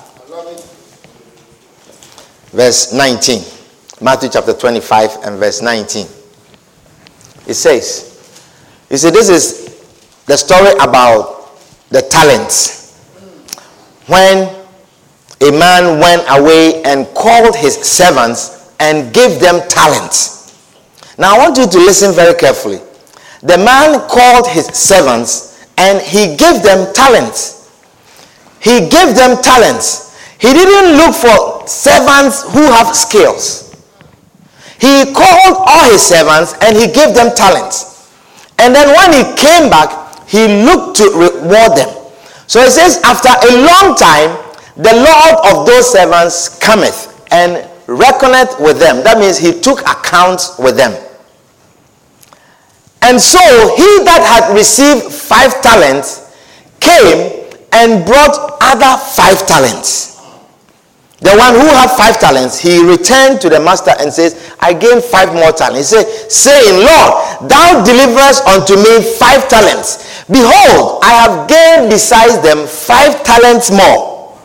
[2.52, 3.42] verse 19.
[4.00, 6.06] Matthew chapter 25 and verse 19.
[7.46, 8.08] It says,
[8.90, 9.84] You see, this is
[10.26, 11.56] the story about
[11.90, 12.98] the talents.
[14.06, 14.48] When
[15.40, 20.41] a man went away and called his servants and gave them talents.
[21.22, 22.80] Now, I want you to listen very carefully.
[23.42, 27.70] The man called his servants and he gave them talents.
[28.60, 30.18] He gave them talents.
[30.40, 33.70] He didn't look for servants who have skills.
[34.80, 38.10] He called all his servants and he gave them talents.
[38.58, 41.94] And then when he came back, he looked to reward them.
[42.48, 44.34] So he says, after a long time,
[44.74, 49.04] the Lord of those servants cometh and reckoneth with them.
[49.04, 50.98] That means he took accounts with them.
[53.02, 53.38] And so
[53.76, 56.32] he that had received five talents
[56.78, 60.12] came and brought other five talents.
[61.22, 65.04] The one who had five talents, he returned to the master and says, I gained
[65.04, 65.90] five more talents.
[65.90, 70.26] He said, saying, Lord, thou deliverest unto me five talents.
[70.26, 74.36] Behold, I have gained besides them five talents more.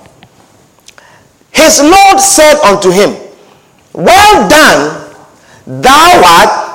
[1.51, 3.17] His Lord said unto him,
[3.93, 5.13] Well done,
[5.65, 6.66] thou art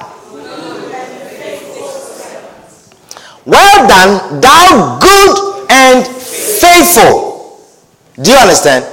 [3.44, 7.58] Well done, thou good and faithful.
[8.20, 8.84] Do you understand?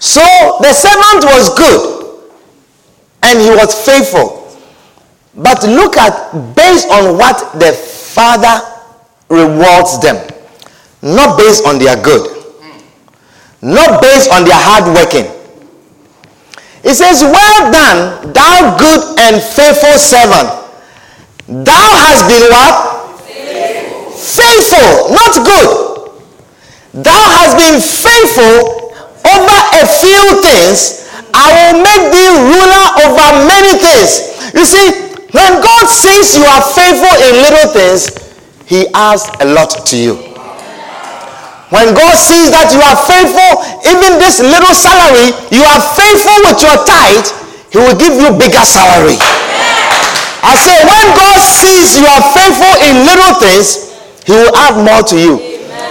[0.00, 0.22] So
[0.60, 1.98] the servant was good
[3.22, 4.46] and he was faithful.
[5.34, 8.62] But look at based on what the father
[9.28, 10.16] rewards them,
[11.02, 12.26] not based on their good,
[13.62, 15.26] not based on their hard working.
[16.84, 20.48] It says, Well done, thou good and faithful servant.
[21.48, 22.87] Thou hast been what?
[24.28, 25.68] Faithful, not good.
[27.00, 28.88] Thou hast been faithful
[29.24, 34.36] over a few things, I will make thee ruler over many things.
[34.52, 38.08] You see, when God sees you are faithful in little things,
[38.64, 40.14] he adds a lot to you.
[41.68, 46.58] When God sees that you are faithful, even this little salary, you are faithful with
[46.64, 47.28] your tithe,
[47.68, 49.20] he will give you bigger salary.
[50.40, 53.87] I say, when God sees you are faithful in little things,
[54.28, 55.40] he will add more to you.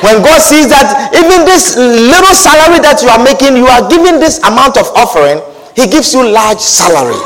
[0.06, 4.22] When God sees that even this little salary that you are making, you are giving
[4.22, 5.42] this amount of offering,
[5.74, 7.18] He gives you large salary.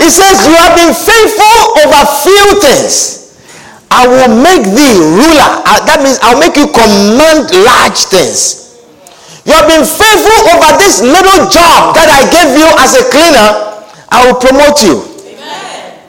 [0.00, 3.36] He says, You have been faithful over few things.
[3.92, 5.50] I will make thee ruler.
[5.68, 8.80] Uh, that means I'll make you command large things.
[9.44, 13.48] You have been faithful over this little job that I gave you as a cleaner.
[14.08, 15.04] I will promote you.
[15.04, 16.00] Amen.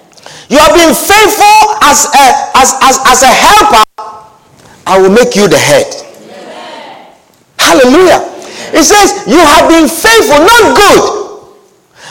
[0.48, 2.26] You have been faithful as a,
[2.56, 3.89] as, as, as a helper.
[4.86, 5.86] I will make you the head.
[5.88, 7.14] Amen.
[7.58, 8.22] Hallelujah.
[8.74, 11.02] It says, You have been faithful, not good,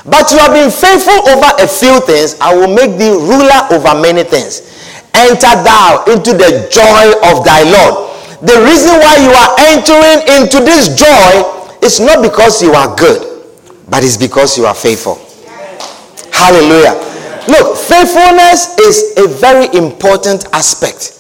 [0.06, 2.38] but you have been faithful over a few things.
[2.40, 4.66] I will make thee ruler over many things.
[5.14, 8.08] Enter thou into the joy of thy Lord.
[8.42, 11.42] The reason why you are entering into this joy
[11.82, 13.50] is not because you are good,
[13.88, 15.18] but it's because you are faithful.
[16.32, 16.94] Hallelujah.
[17.48, 21.17] Look, faithfulness is a very important aspect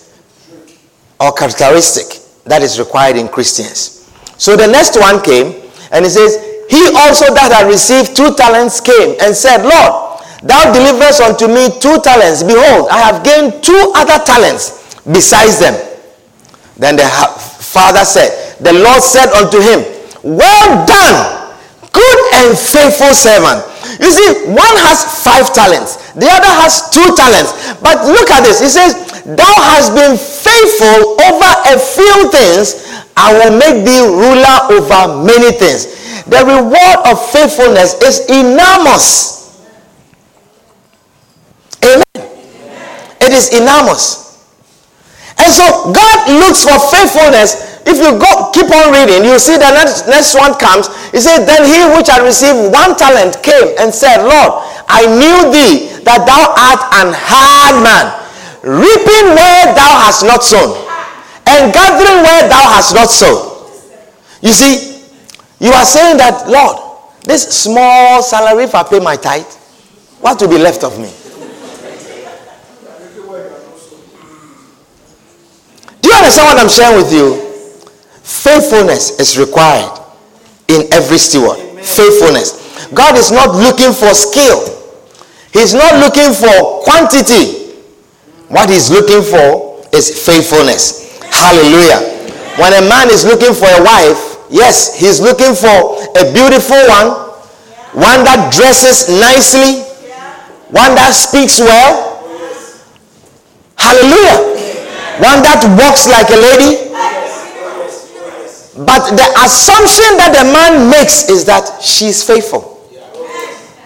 [1.20, 4.10] or characteristic that is required in Christians.
[4.38, 6.36] So the next one came and he says,
[6.70, 11.68] He also that had received two talents came and said, Lord, thou deliverest unto me
[11.80, 12.42] two talents.
[12.42, 15.74] Behold, I have gained two other talents besides them.
[16.78, 17.08] Then the
[17.58, 19.82] father said, The Lord said unto him,
[20.22, 21.18] Well done,
[21.90, 23.66] good and faithful servant.
[23.98, 27.78] You see, one has five talents, the other has two talents.
[27.78, 28.58] But look at this.
[28.60, 28.94] He says,
[29.28, 35.52] Thou hast been faithful over a few things, I will make thee ruler over many
[35.52, 35.98] things.
[36.24, 39.62] The reward of faithfulness is enormous.
[41.84, 42.04] Amen.
[42.16, 43.16] Amen.
[43.20, 44.28] It is enormous.
[45.38, 47.80] And so God looks for faithfulness.
[47.86, 50.88] If you go keep on reading, you see the next, next one comes.
[51.12, 55.52] He said, Then he which had received one talent came and said, Lord, I knew
[55.52, 58.06] thee that thou art an hard man
[58.64, 60.72] reaping where thou hast not sown,
[61.46, 63.44] and gathering where thou hast not sown.
[64.40, 64.98] You see,
[65.60, 66.78] You are saying that, Lord,
[67.24, 69.42] this small salary, if I pay my tithe,
[70.20, 71.10] what will be left of me?
[76.00, 77.42] Do you understand what I'm sharing with you?
[78.22, 79.98] Faithfulness is required
[80.68, 81.58] in every steward.
[81.82, 82.88] Faithfulness.
[82.94, 84.62] God is not looking for skill,
[85.52, 87.74] He's not looking for quantity.
[88.48, 91.20] What He's looking for is faithfulness.
[91.30, 92.18] Hallelujah.
[92.58, 97.30] When a man is looking for a wife, yes, he's looking for a beautiful one,
[97.94, 99.86] one that dresses nicely,
[100.74, 102.18] one that speaks well.
[103.78, 104.58] Hallelujah.
[105.22, 106.90] One that walks like a lady.
[108.78, 112.90] But the assumption that the man makes is that she's faithful.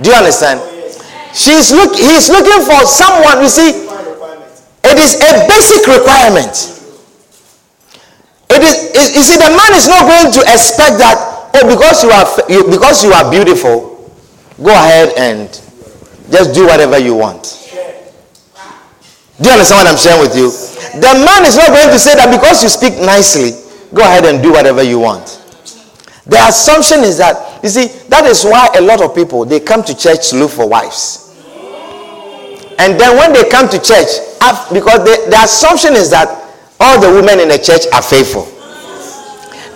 [0.01, 0.61] Do you understand?
[1.35, 3.89] She's look, he's looking for someone, you see,
[4.85, 6.53] it is a basic requirement.
[8.51, 11.17] It is, it, you see, the man is not going to expect that,
[11.55, 14.13] oh, because you are, you, because you are beautiful,
[14.63, 15.49] go ahead and
[16.31, 17.59] just do whatever you want.
[19.41, 20.51] Do you understand what I'm sharing with you?
[21.01, 23.53] The man is not going to say that because you speak nicely,
[23.95, 25.41] go ahead and do whatever you want.
[26.27, 29.83] The assumption is that, you see, that is why a lot of people, they come
[29.85, 31.22] to church to look for wives.
[32.83, 34.11] And then when they come to church,
[34.75, 36.27] because the, the assumption is that
[36.81, 38.43] all the women in the church are faithful.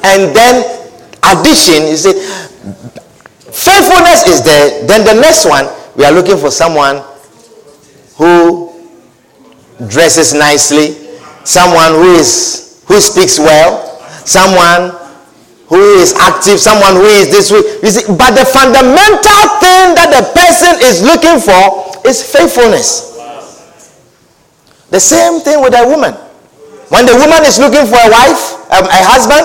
[0.02, 0.66] And then
[1.22, 2.18] addition, you see,
[3.54, 4.82] faithfulness is there.
[4.90, 7.06] Then the next one, we are looking for someone
[8.18, 8.74] who
[9.86, 10.98] dresses nicely,
[11.44, 14.90] someone who is who speaks well, someone
[15.68, 17.62] who is active, someone who is this way.
[17.82, 23.16] You see, but the fundamental thing that the person is looking for is faithfulness.
[24.90, 26.14] The same thing with a woman.
[26.88, 29.42] When the woman is looking for a wife, um, a husband,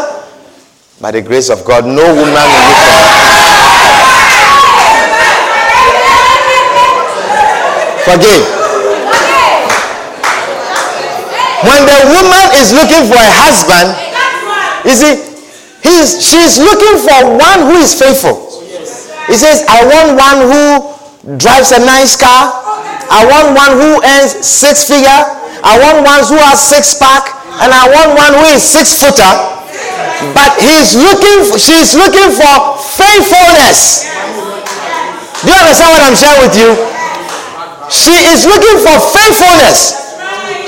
[1.01, 3.11] by the grace of God, no woman will look for
[8.11, 8.43] Forgive.
[11.65, 13.93] When the woman is looking for a husband,
[14.85, 15.13] you see,
[15.81, 18.61] he's, she's looking for one who is faithful.
[19.27, 20.90] He says, I want one who
[21.37, 22.49] drives a nice car.
[23.11, 25.21] I want one who earns six figure.
[25.61, 27.29] I want one who has six pack,
[27.61, 29.29] and I want one who is six footer.
[30.33, 32.53] But he's looking, for, she's looking for
[32.97, 34.09] faithfulness.
[35.45, 36.69] Do you understand what I'm sharing with you?
[37.89, 40.01] She is looking for faithfulness.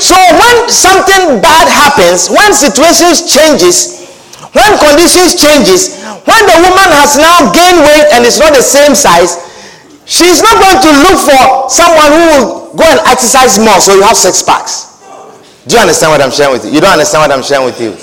[0.01, 4.09] So when something bad happens, when situations changes,
[4.53, 8.93] when conditions changes, when the woman has now gained weight and is not the same
[8.93, 9.37] size,
[10.05, 14.01] she's not going to look for someone who will Go and exercise more so you
[14.01, 14.97] have six packs.
[15.67, 16.71] Do you understand what I'm sharing with you?
[16.71, 17.93] You don't understand what I'm sharing with you?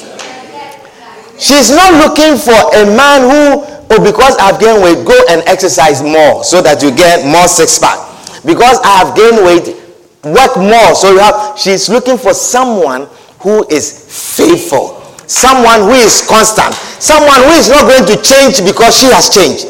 [1.39, 6.03] She's not looking for a man who, oh, because I've gained weight, go and exercise
[6.03, 7.99] more so that you get more six pack.
[8.47, 9.75] Because I have gained weight,
[10.23, 11.59] work more so you have.
[11.59, 13.09] She's looking for someone
[13.43, 16.73] who is faithful, someone who is constant,
[17.03, 19.67] someone who is not going to change because she has changed.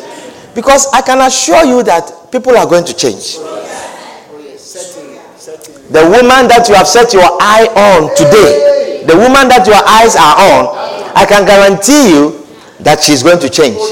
[0.55, 3.37] Because I can assure you that people are going to change.
[5.91, 10.15] The woman that you have set your eye on today, the woman that your eyes
[10.15, 10.63] are on,
[11.19, 12.47] I can guarantee you
[12.87, 13.83] that she's going to change.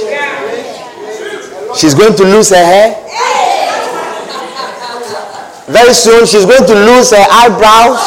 [1.74, 2.94] She's going to lose her hair.
[5.66, 7.98] Very soon, she's going to lose her eyebrows.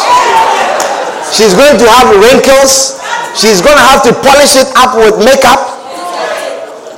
[1.36, 2.96] She's going to have wrinkles.
[3.36, 5.60] She's going to have to polish it up with makeup.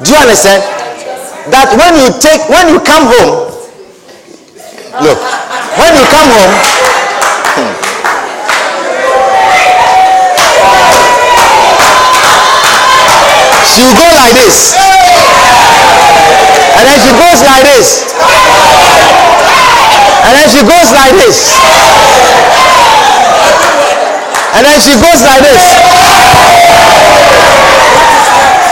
[0.06, 0.83] Do you understand?
[1.52, 3.52] That when you take, when you come home,
[5.04, 5.20] look,
[5.76, 6.56] when you come home,
[13.68, 14.80] she go like this.
[16.80, 18.08] And then she goes like this.
[20.24, 21.60] And then she goes like this.
[24.56, 25.64] And then she goes like this.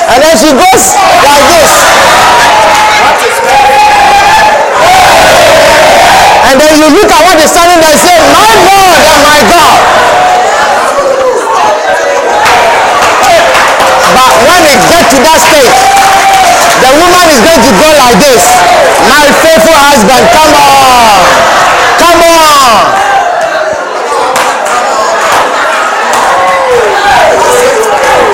[0.08, 0.84] And then she goes
[1.28, 1.92] like this.
[6.52, 9.40] And then you look at what is standing there and say, My Lord and my
[9.48, 9.80] God.
[14.12, 15.80] But when it gets to that stage,
[16.84, 18.44] the woman is going to go like this.
[19.08, 21.24] My faithful husband, come on.
[22.04, 22.84] Come on.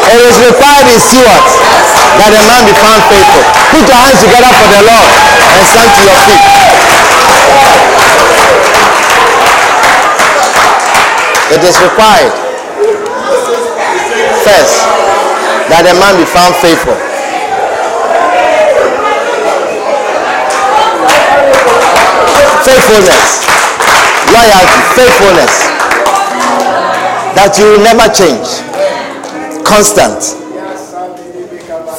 [0.10, 1.54] It is required in stewards
[2.18, 3.46] that a man be found faithful.
[3.78, 5.06] Put your hands together for the Lord
[5.54, 6.87] and stand to your feet.
[11.50, 12.34] It is required
[14.44, 14.84] first
[15.72, 16.96] that a man be found faithful.
[22.68, 23.48] Faithfulness,
[24.36, 25.54] loyalty, faithfulness
[27.36, 28.48] that you will never change,
[29.64, 30.20] constant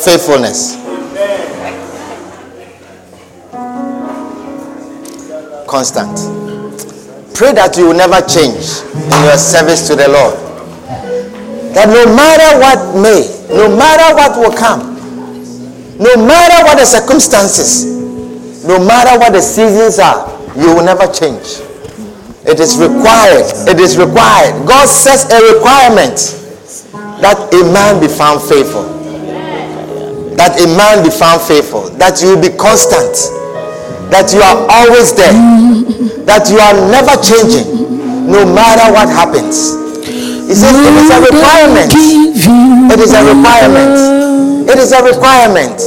[0.04, 0.76] faithfulness.
[5.66, 6.47] Constant.
[7.38, 10.34] Pray that you will never change in your service to the Lord.
[11.70, 14.98] That no matter what may, no matter what will come,
[16.02, 17.86] no matter what the circumstances,
[18.66, 20.26] no matter what the seasons are,
[20.58, 21.62] you will never change.
[22.42, 23.46] It is required.
[23.70, 24.58] It is required.
[24.66, 26.18] God sets a requirement
[27.22, 28.82] that a man be found faithful.
[30.34, 31.86] That a man be found faithful.
[32.02, 33.37] That you will be constant.
[34.08, 35.32] That you are always there.
[36.24, 39.76] That you are never changing, no matter what happens.
[40.48, 41.92] He says it is a requirement.
[41.92, 43.96] It is a requirement.
[44.68, 45.80] It is a requirement.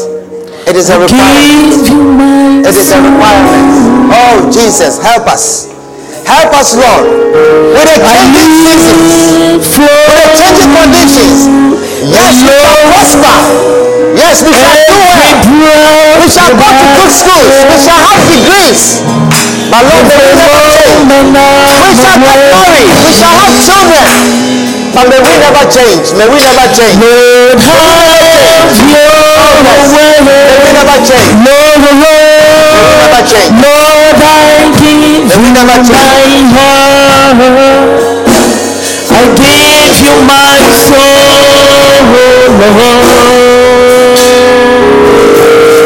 [0.68, 1.90] It is a requirement.
[2.66, 4.14] It is a requirement.
[4.14, 5.71] Oh, Jesus, help us.
[6.26, 7.06] Help us, Lord.
[7.74, 11.40] With the changing seasons, with the changing conditions.
[12.10, 13.38] Yes, we shall prosper.
[14.18, 16.20] Yes, we shall do well.
[16.22, 17.48] We shall go to good schools.
[17.70, 19.02] We shall have degrees.
[19.72, 21.08] But Lord, may we change.
[21.08, 22.90] We shall get married.
[23.06, 24.81] We shall have children.
[24.94, 26.12] But may we never change.
[26.20, 27.00] May we never change.
[27.00, 27.56] May we
[30.76, 31.32] never change.
[31.44, 31.92] May we
[33.00, 33.56] never change.
[33.62, 36.52] Lord, I give May we you never change.
[36.52, 38.02] my heart.
[39.12, 41.12] I give you my soul,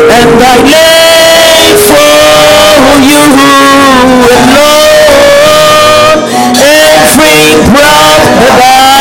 [0.10, 3.22] and I live for you
[4.26, 4.95] alone.
[7.36, 8.96] Every breath that I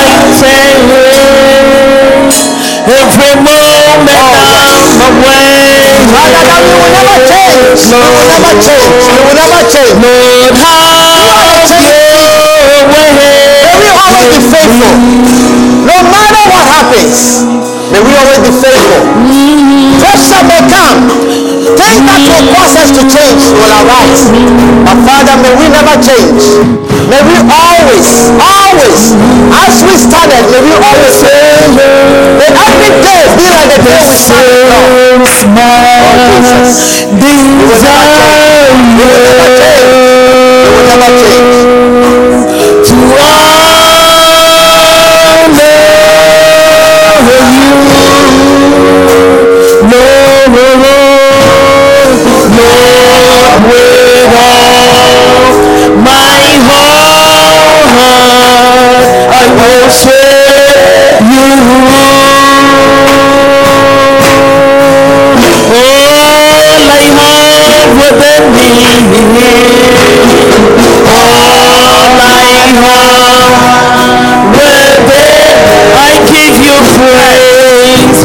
[2.90, 5.54] every moment I'm away.
[6.10, 7.78] Father, that we will never change.
[7.86, 9.06] We will never change.
[9.06, 10.02] We will never change.
[10.02, 10.66] Lord,
[11.46, 13.14] have your way.
[13.62, 14.94] May we always be faithful.
[15.86, 17.46] No matter what happens,
[17.94, 19.14] may we always be faithful.
[20.02, 21.06] Pressure may come.
[21.78, 24.26] Things that will cause us to change will arise.
[24.82, 26.93] But Father, may we never change.
[27.04, 29.12] May we always, always,
[29.52, 31.36] as we started, may we always say,
[31.76, 34.64] may every day be like the day we started.
[34.64, 35.20] Lord.
[35.54, 37.04] Oh, Jesus.
[37.12, 38.96] We will never change.
[38.96, 39.84] We will never change.
[40.64, 41.54] We will never change.
[42.88, 43.64] To honor
[45.54, 45.72] you,
[49.92, 51.14] Lord, Lord, with all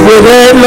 [0.10, 0.60] within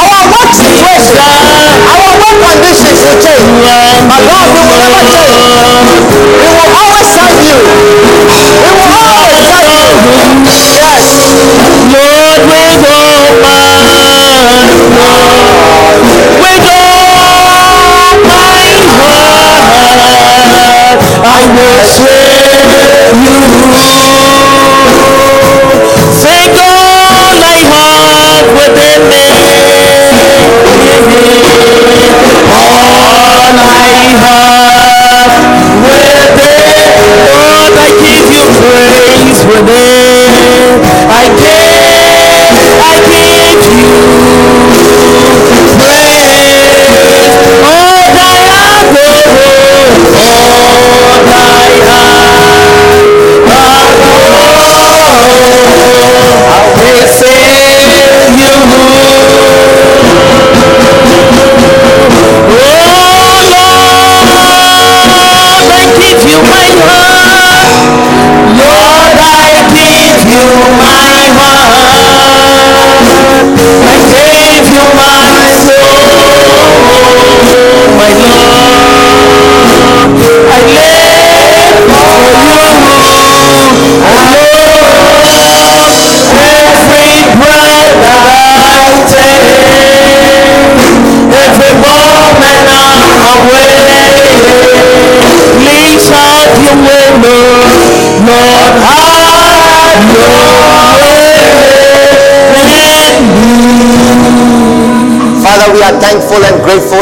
[0.00, 1.16] Our work situation,
[1.90, 3.48] our work conditions will change.
[4.10, 5.88] But we will never change.
[6.40, 7.49] We will always serve you.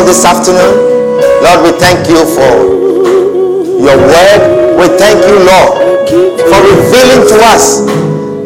[0.05, 0.75] This afternoon.
[1.43, 2.53] Lord, we thank you for
[3.79, 4.43] your word.
[4.79, 7.83] We thank you, Lord, for revealing to us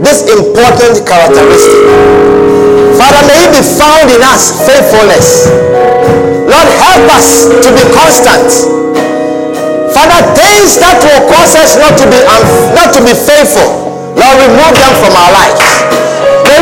[0.00, 1.82] this important characteristic.
[2.98, 5.48] Father, may it be found in us faithfulness.
[6.48, 8.48] Lord, help us to be constant.
[9.92, 13.68] Father, things that will cause us not to be unf- not to be faithful,
[14.16, 15.60] Lord, remove them from our lives.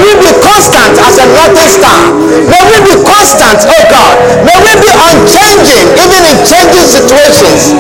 [0.01, 2.01] We be constant as a northern star.
[2.49, 4.15] May we be constant, oh God.
[4.49, 7.77] May we be unchanging, even in changing situations.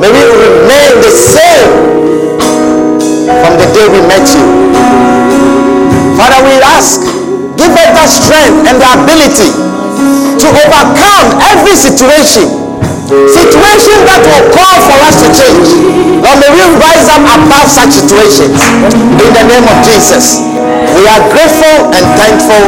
[0.00, 1.68] May we remain the same
[3.44, 4.44] from the day we met you.
[6.16, 7.00] Father, we ask,
[7.60, 9.50] give us that strength and the ability
[10.40, 12.59] to overcome every situation.
[13.10, 15.66] Situation that will call for us to change.
[16.22, 18.54] Lord, may we rise up above such situations.
[19.18, 20.38] In the name of Jesus.
[20.94, 22.64] We are grateful and thankful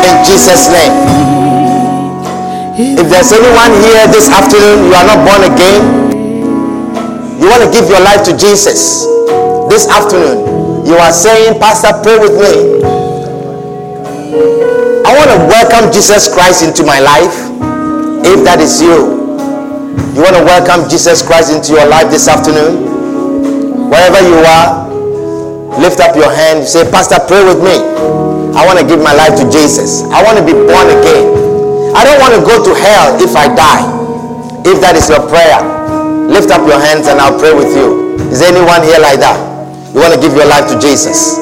[0.00, 0.94] in Jesus' name.
[2.96, 5.80] If there's anyone here this afternoon, you are not born again,
[7.38, 9.04] you want to give your life to Jesus
[9.68, 12.80] this afternoon, you are saying, Pastor, pray with me.
[15.04, 17.36] I want to welcome Jesus Christ into my life.
[18.24, 19.13] If that is you,
[20.14, 23.90] you want to welcome Jesus Christ into your life this afternoon.
[23.90, 24.86] Wherever you are,
[25.82, 26.62] lift up your hand.
[26.62, 27.82] Say, Pastor, pray with me.
[28.54, 30.06] I want to give my life to Jesus.
[30.14, 31.26] I want to be born again.
[31.94, 33.86] I don't want to go to hell if I die.
[34.62, 35.58] If that is your prayer,
[36.30, 38.14] lift up your hands and I'll pray with you.
[38.30, 39.38] Is anyone here like that?
[39.90, 41.38] You want to give your life to Jesus?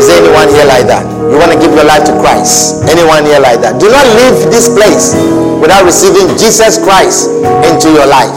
[0.00, 1.11] Is anyone here like that?
[1.32, 2.84] You want to give your life to Christ?
[2.92, 3.80] Anyone here like that?
[3.80, 5.16] Do not leave this place
[5.64, 7.32] without receiving Jesus Christ
[7.72, 8.36] into your life.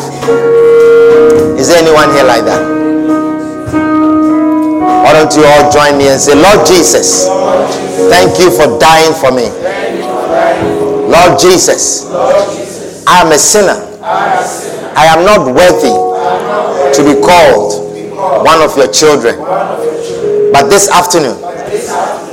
[1.60, 2.64] Is there anyone here like that?
[5.04, 7.28] Why don't you all join me and say, Lord Jesus,
[8.08, 9.52] thank you for dying for me.
[11.12, 12.08] Lord Jesus,
[13.04, 13.76] I am a sinner.
[14.96, 15.92] I am not worthy
[16.96, 17.76] to be called
[18.46, 19.36] one of your children.
[20.56, 21.36] But this afternoon,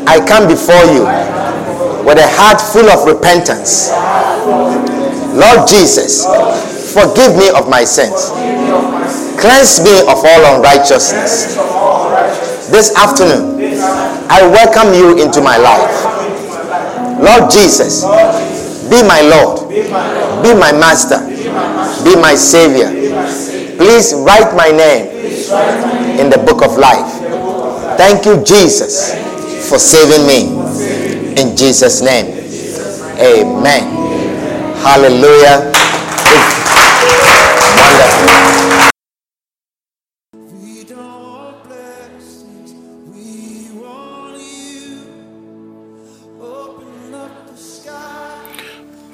[0.07, 1.05] I come before you
[2.05, 3.91] with a heart full of repentance.
[5.33, 6.27] Lord Jesus,
[6.93, 8.31] forgive me of my sins.
[9.41, 11.57] Cleanse me of all unrighteousness.
[12.71, 13.59] This afternoon,
[14.29, 16.05] I welcome you into my life.
[17.21, 18.05] Lord Jesus,
[18.91, 19.69] be my Lord,
[20.43, 21.21] be my Master,
[22.05, 22.91] be my Savior.
[23.77, 25.07] Please write my name
[26.19, 27.09] in the book of life.
[27.97, 29.13] Thank you, Jesus,
[29.69, 30.49] for saving me.
[31.41, 32.27] In Jesus' name,
[33.19, 33.85] amen.
[34.83, 35.73] Hallelujah.
[37.79, 38.53] Wonderful.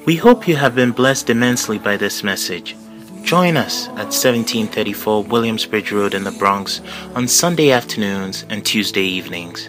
[0.08, 2.74] We hope you have been blessed immensely by this message.
[3.24, 6.80] Join us at 1734 Williamsbridge Road in the Bronx
[7.14, 9.68] on Sunday afternoons and Tuesday evenings.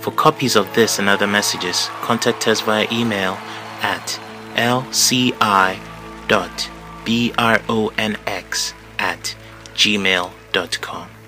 [0.00, 3.38] For copies of this and other messages, contact us via email
[3.82, 4.18] at
[4.54, 5.34] lci.bronx
[8.98, 9.34] at
[9.74, 11.19] gmail.com.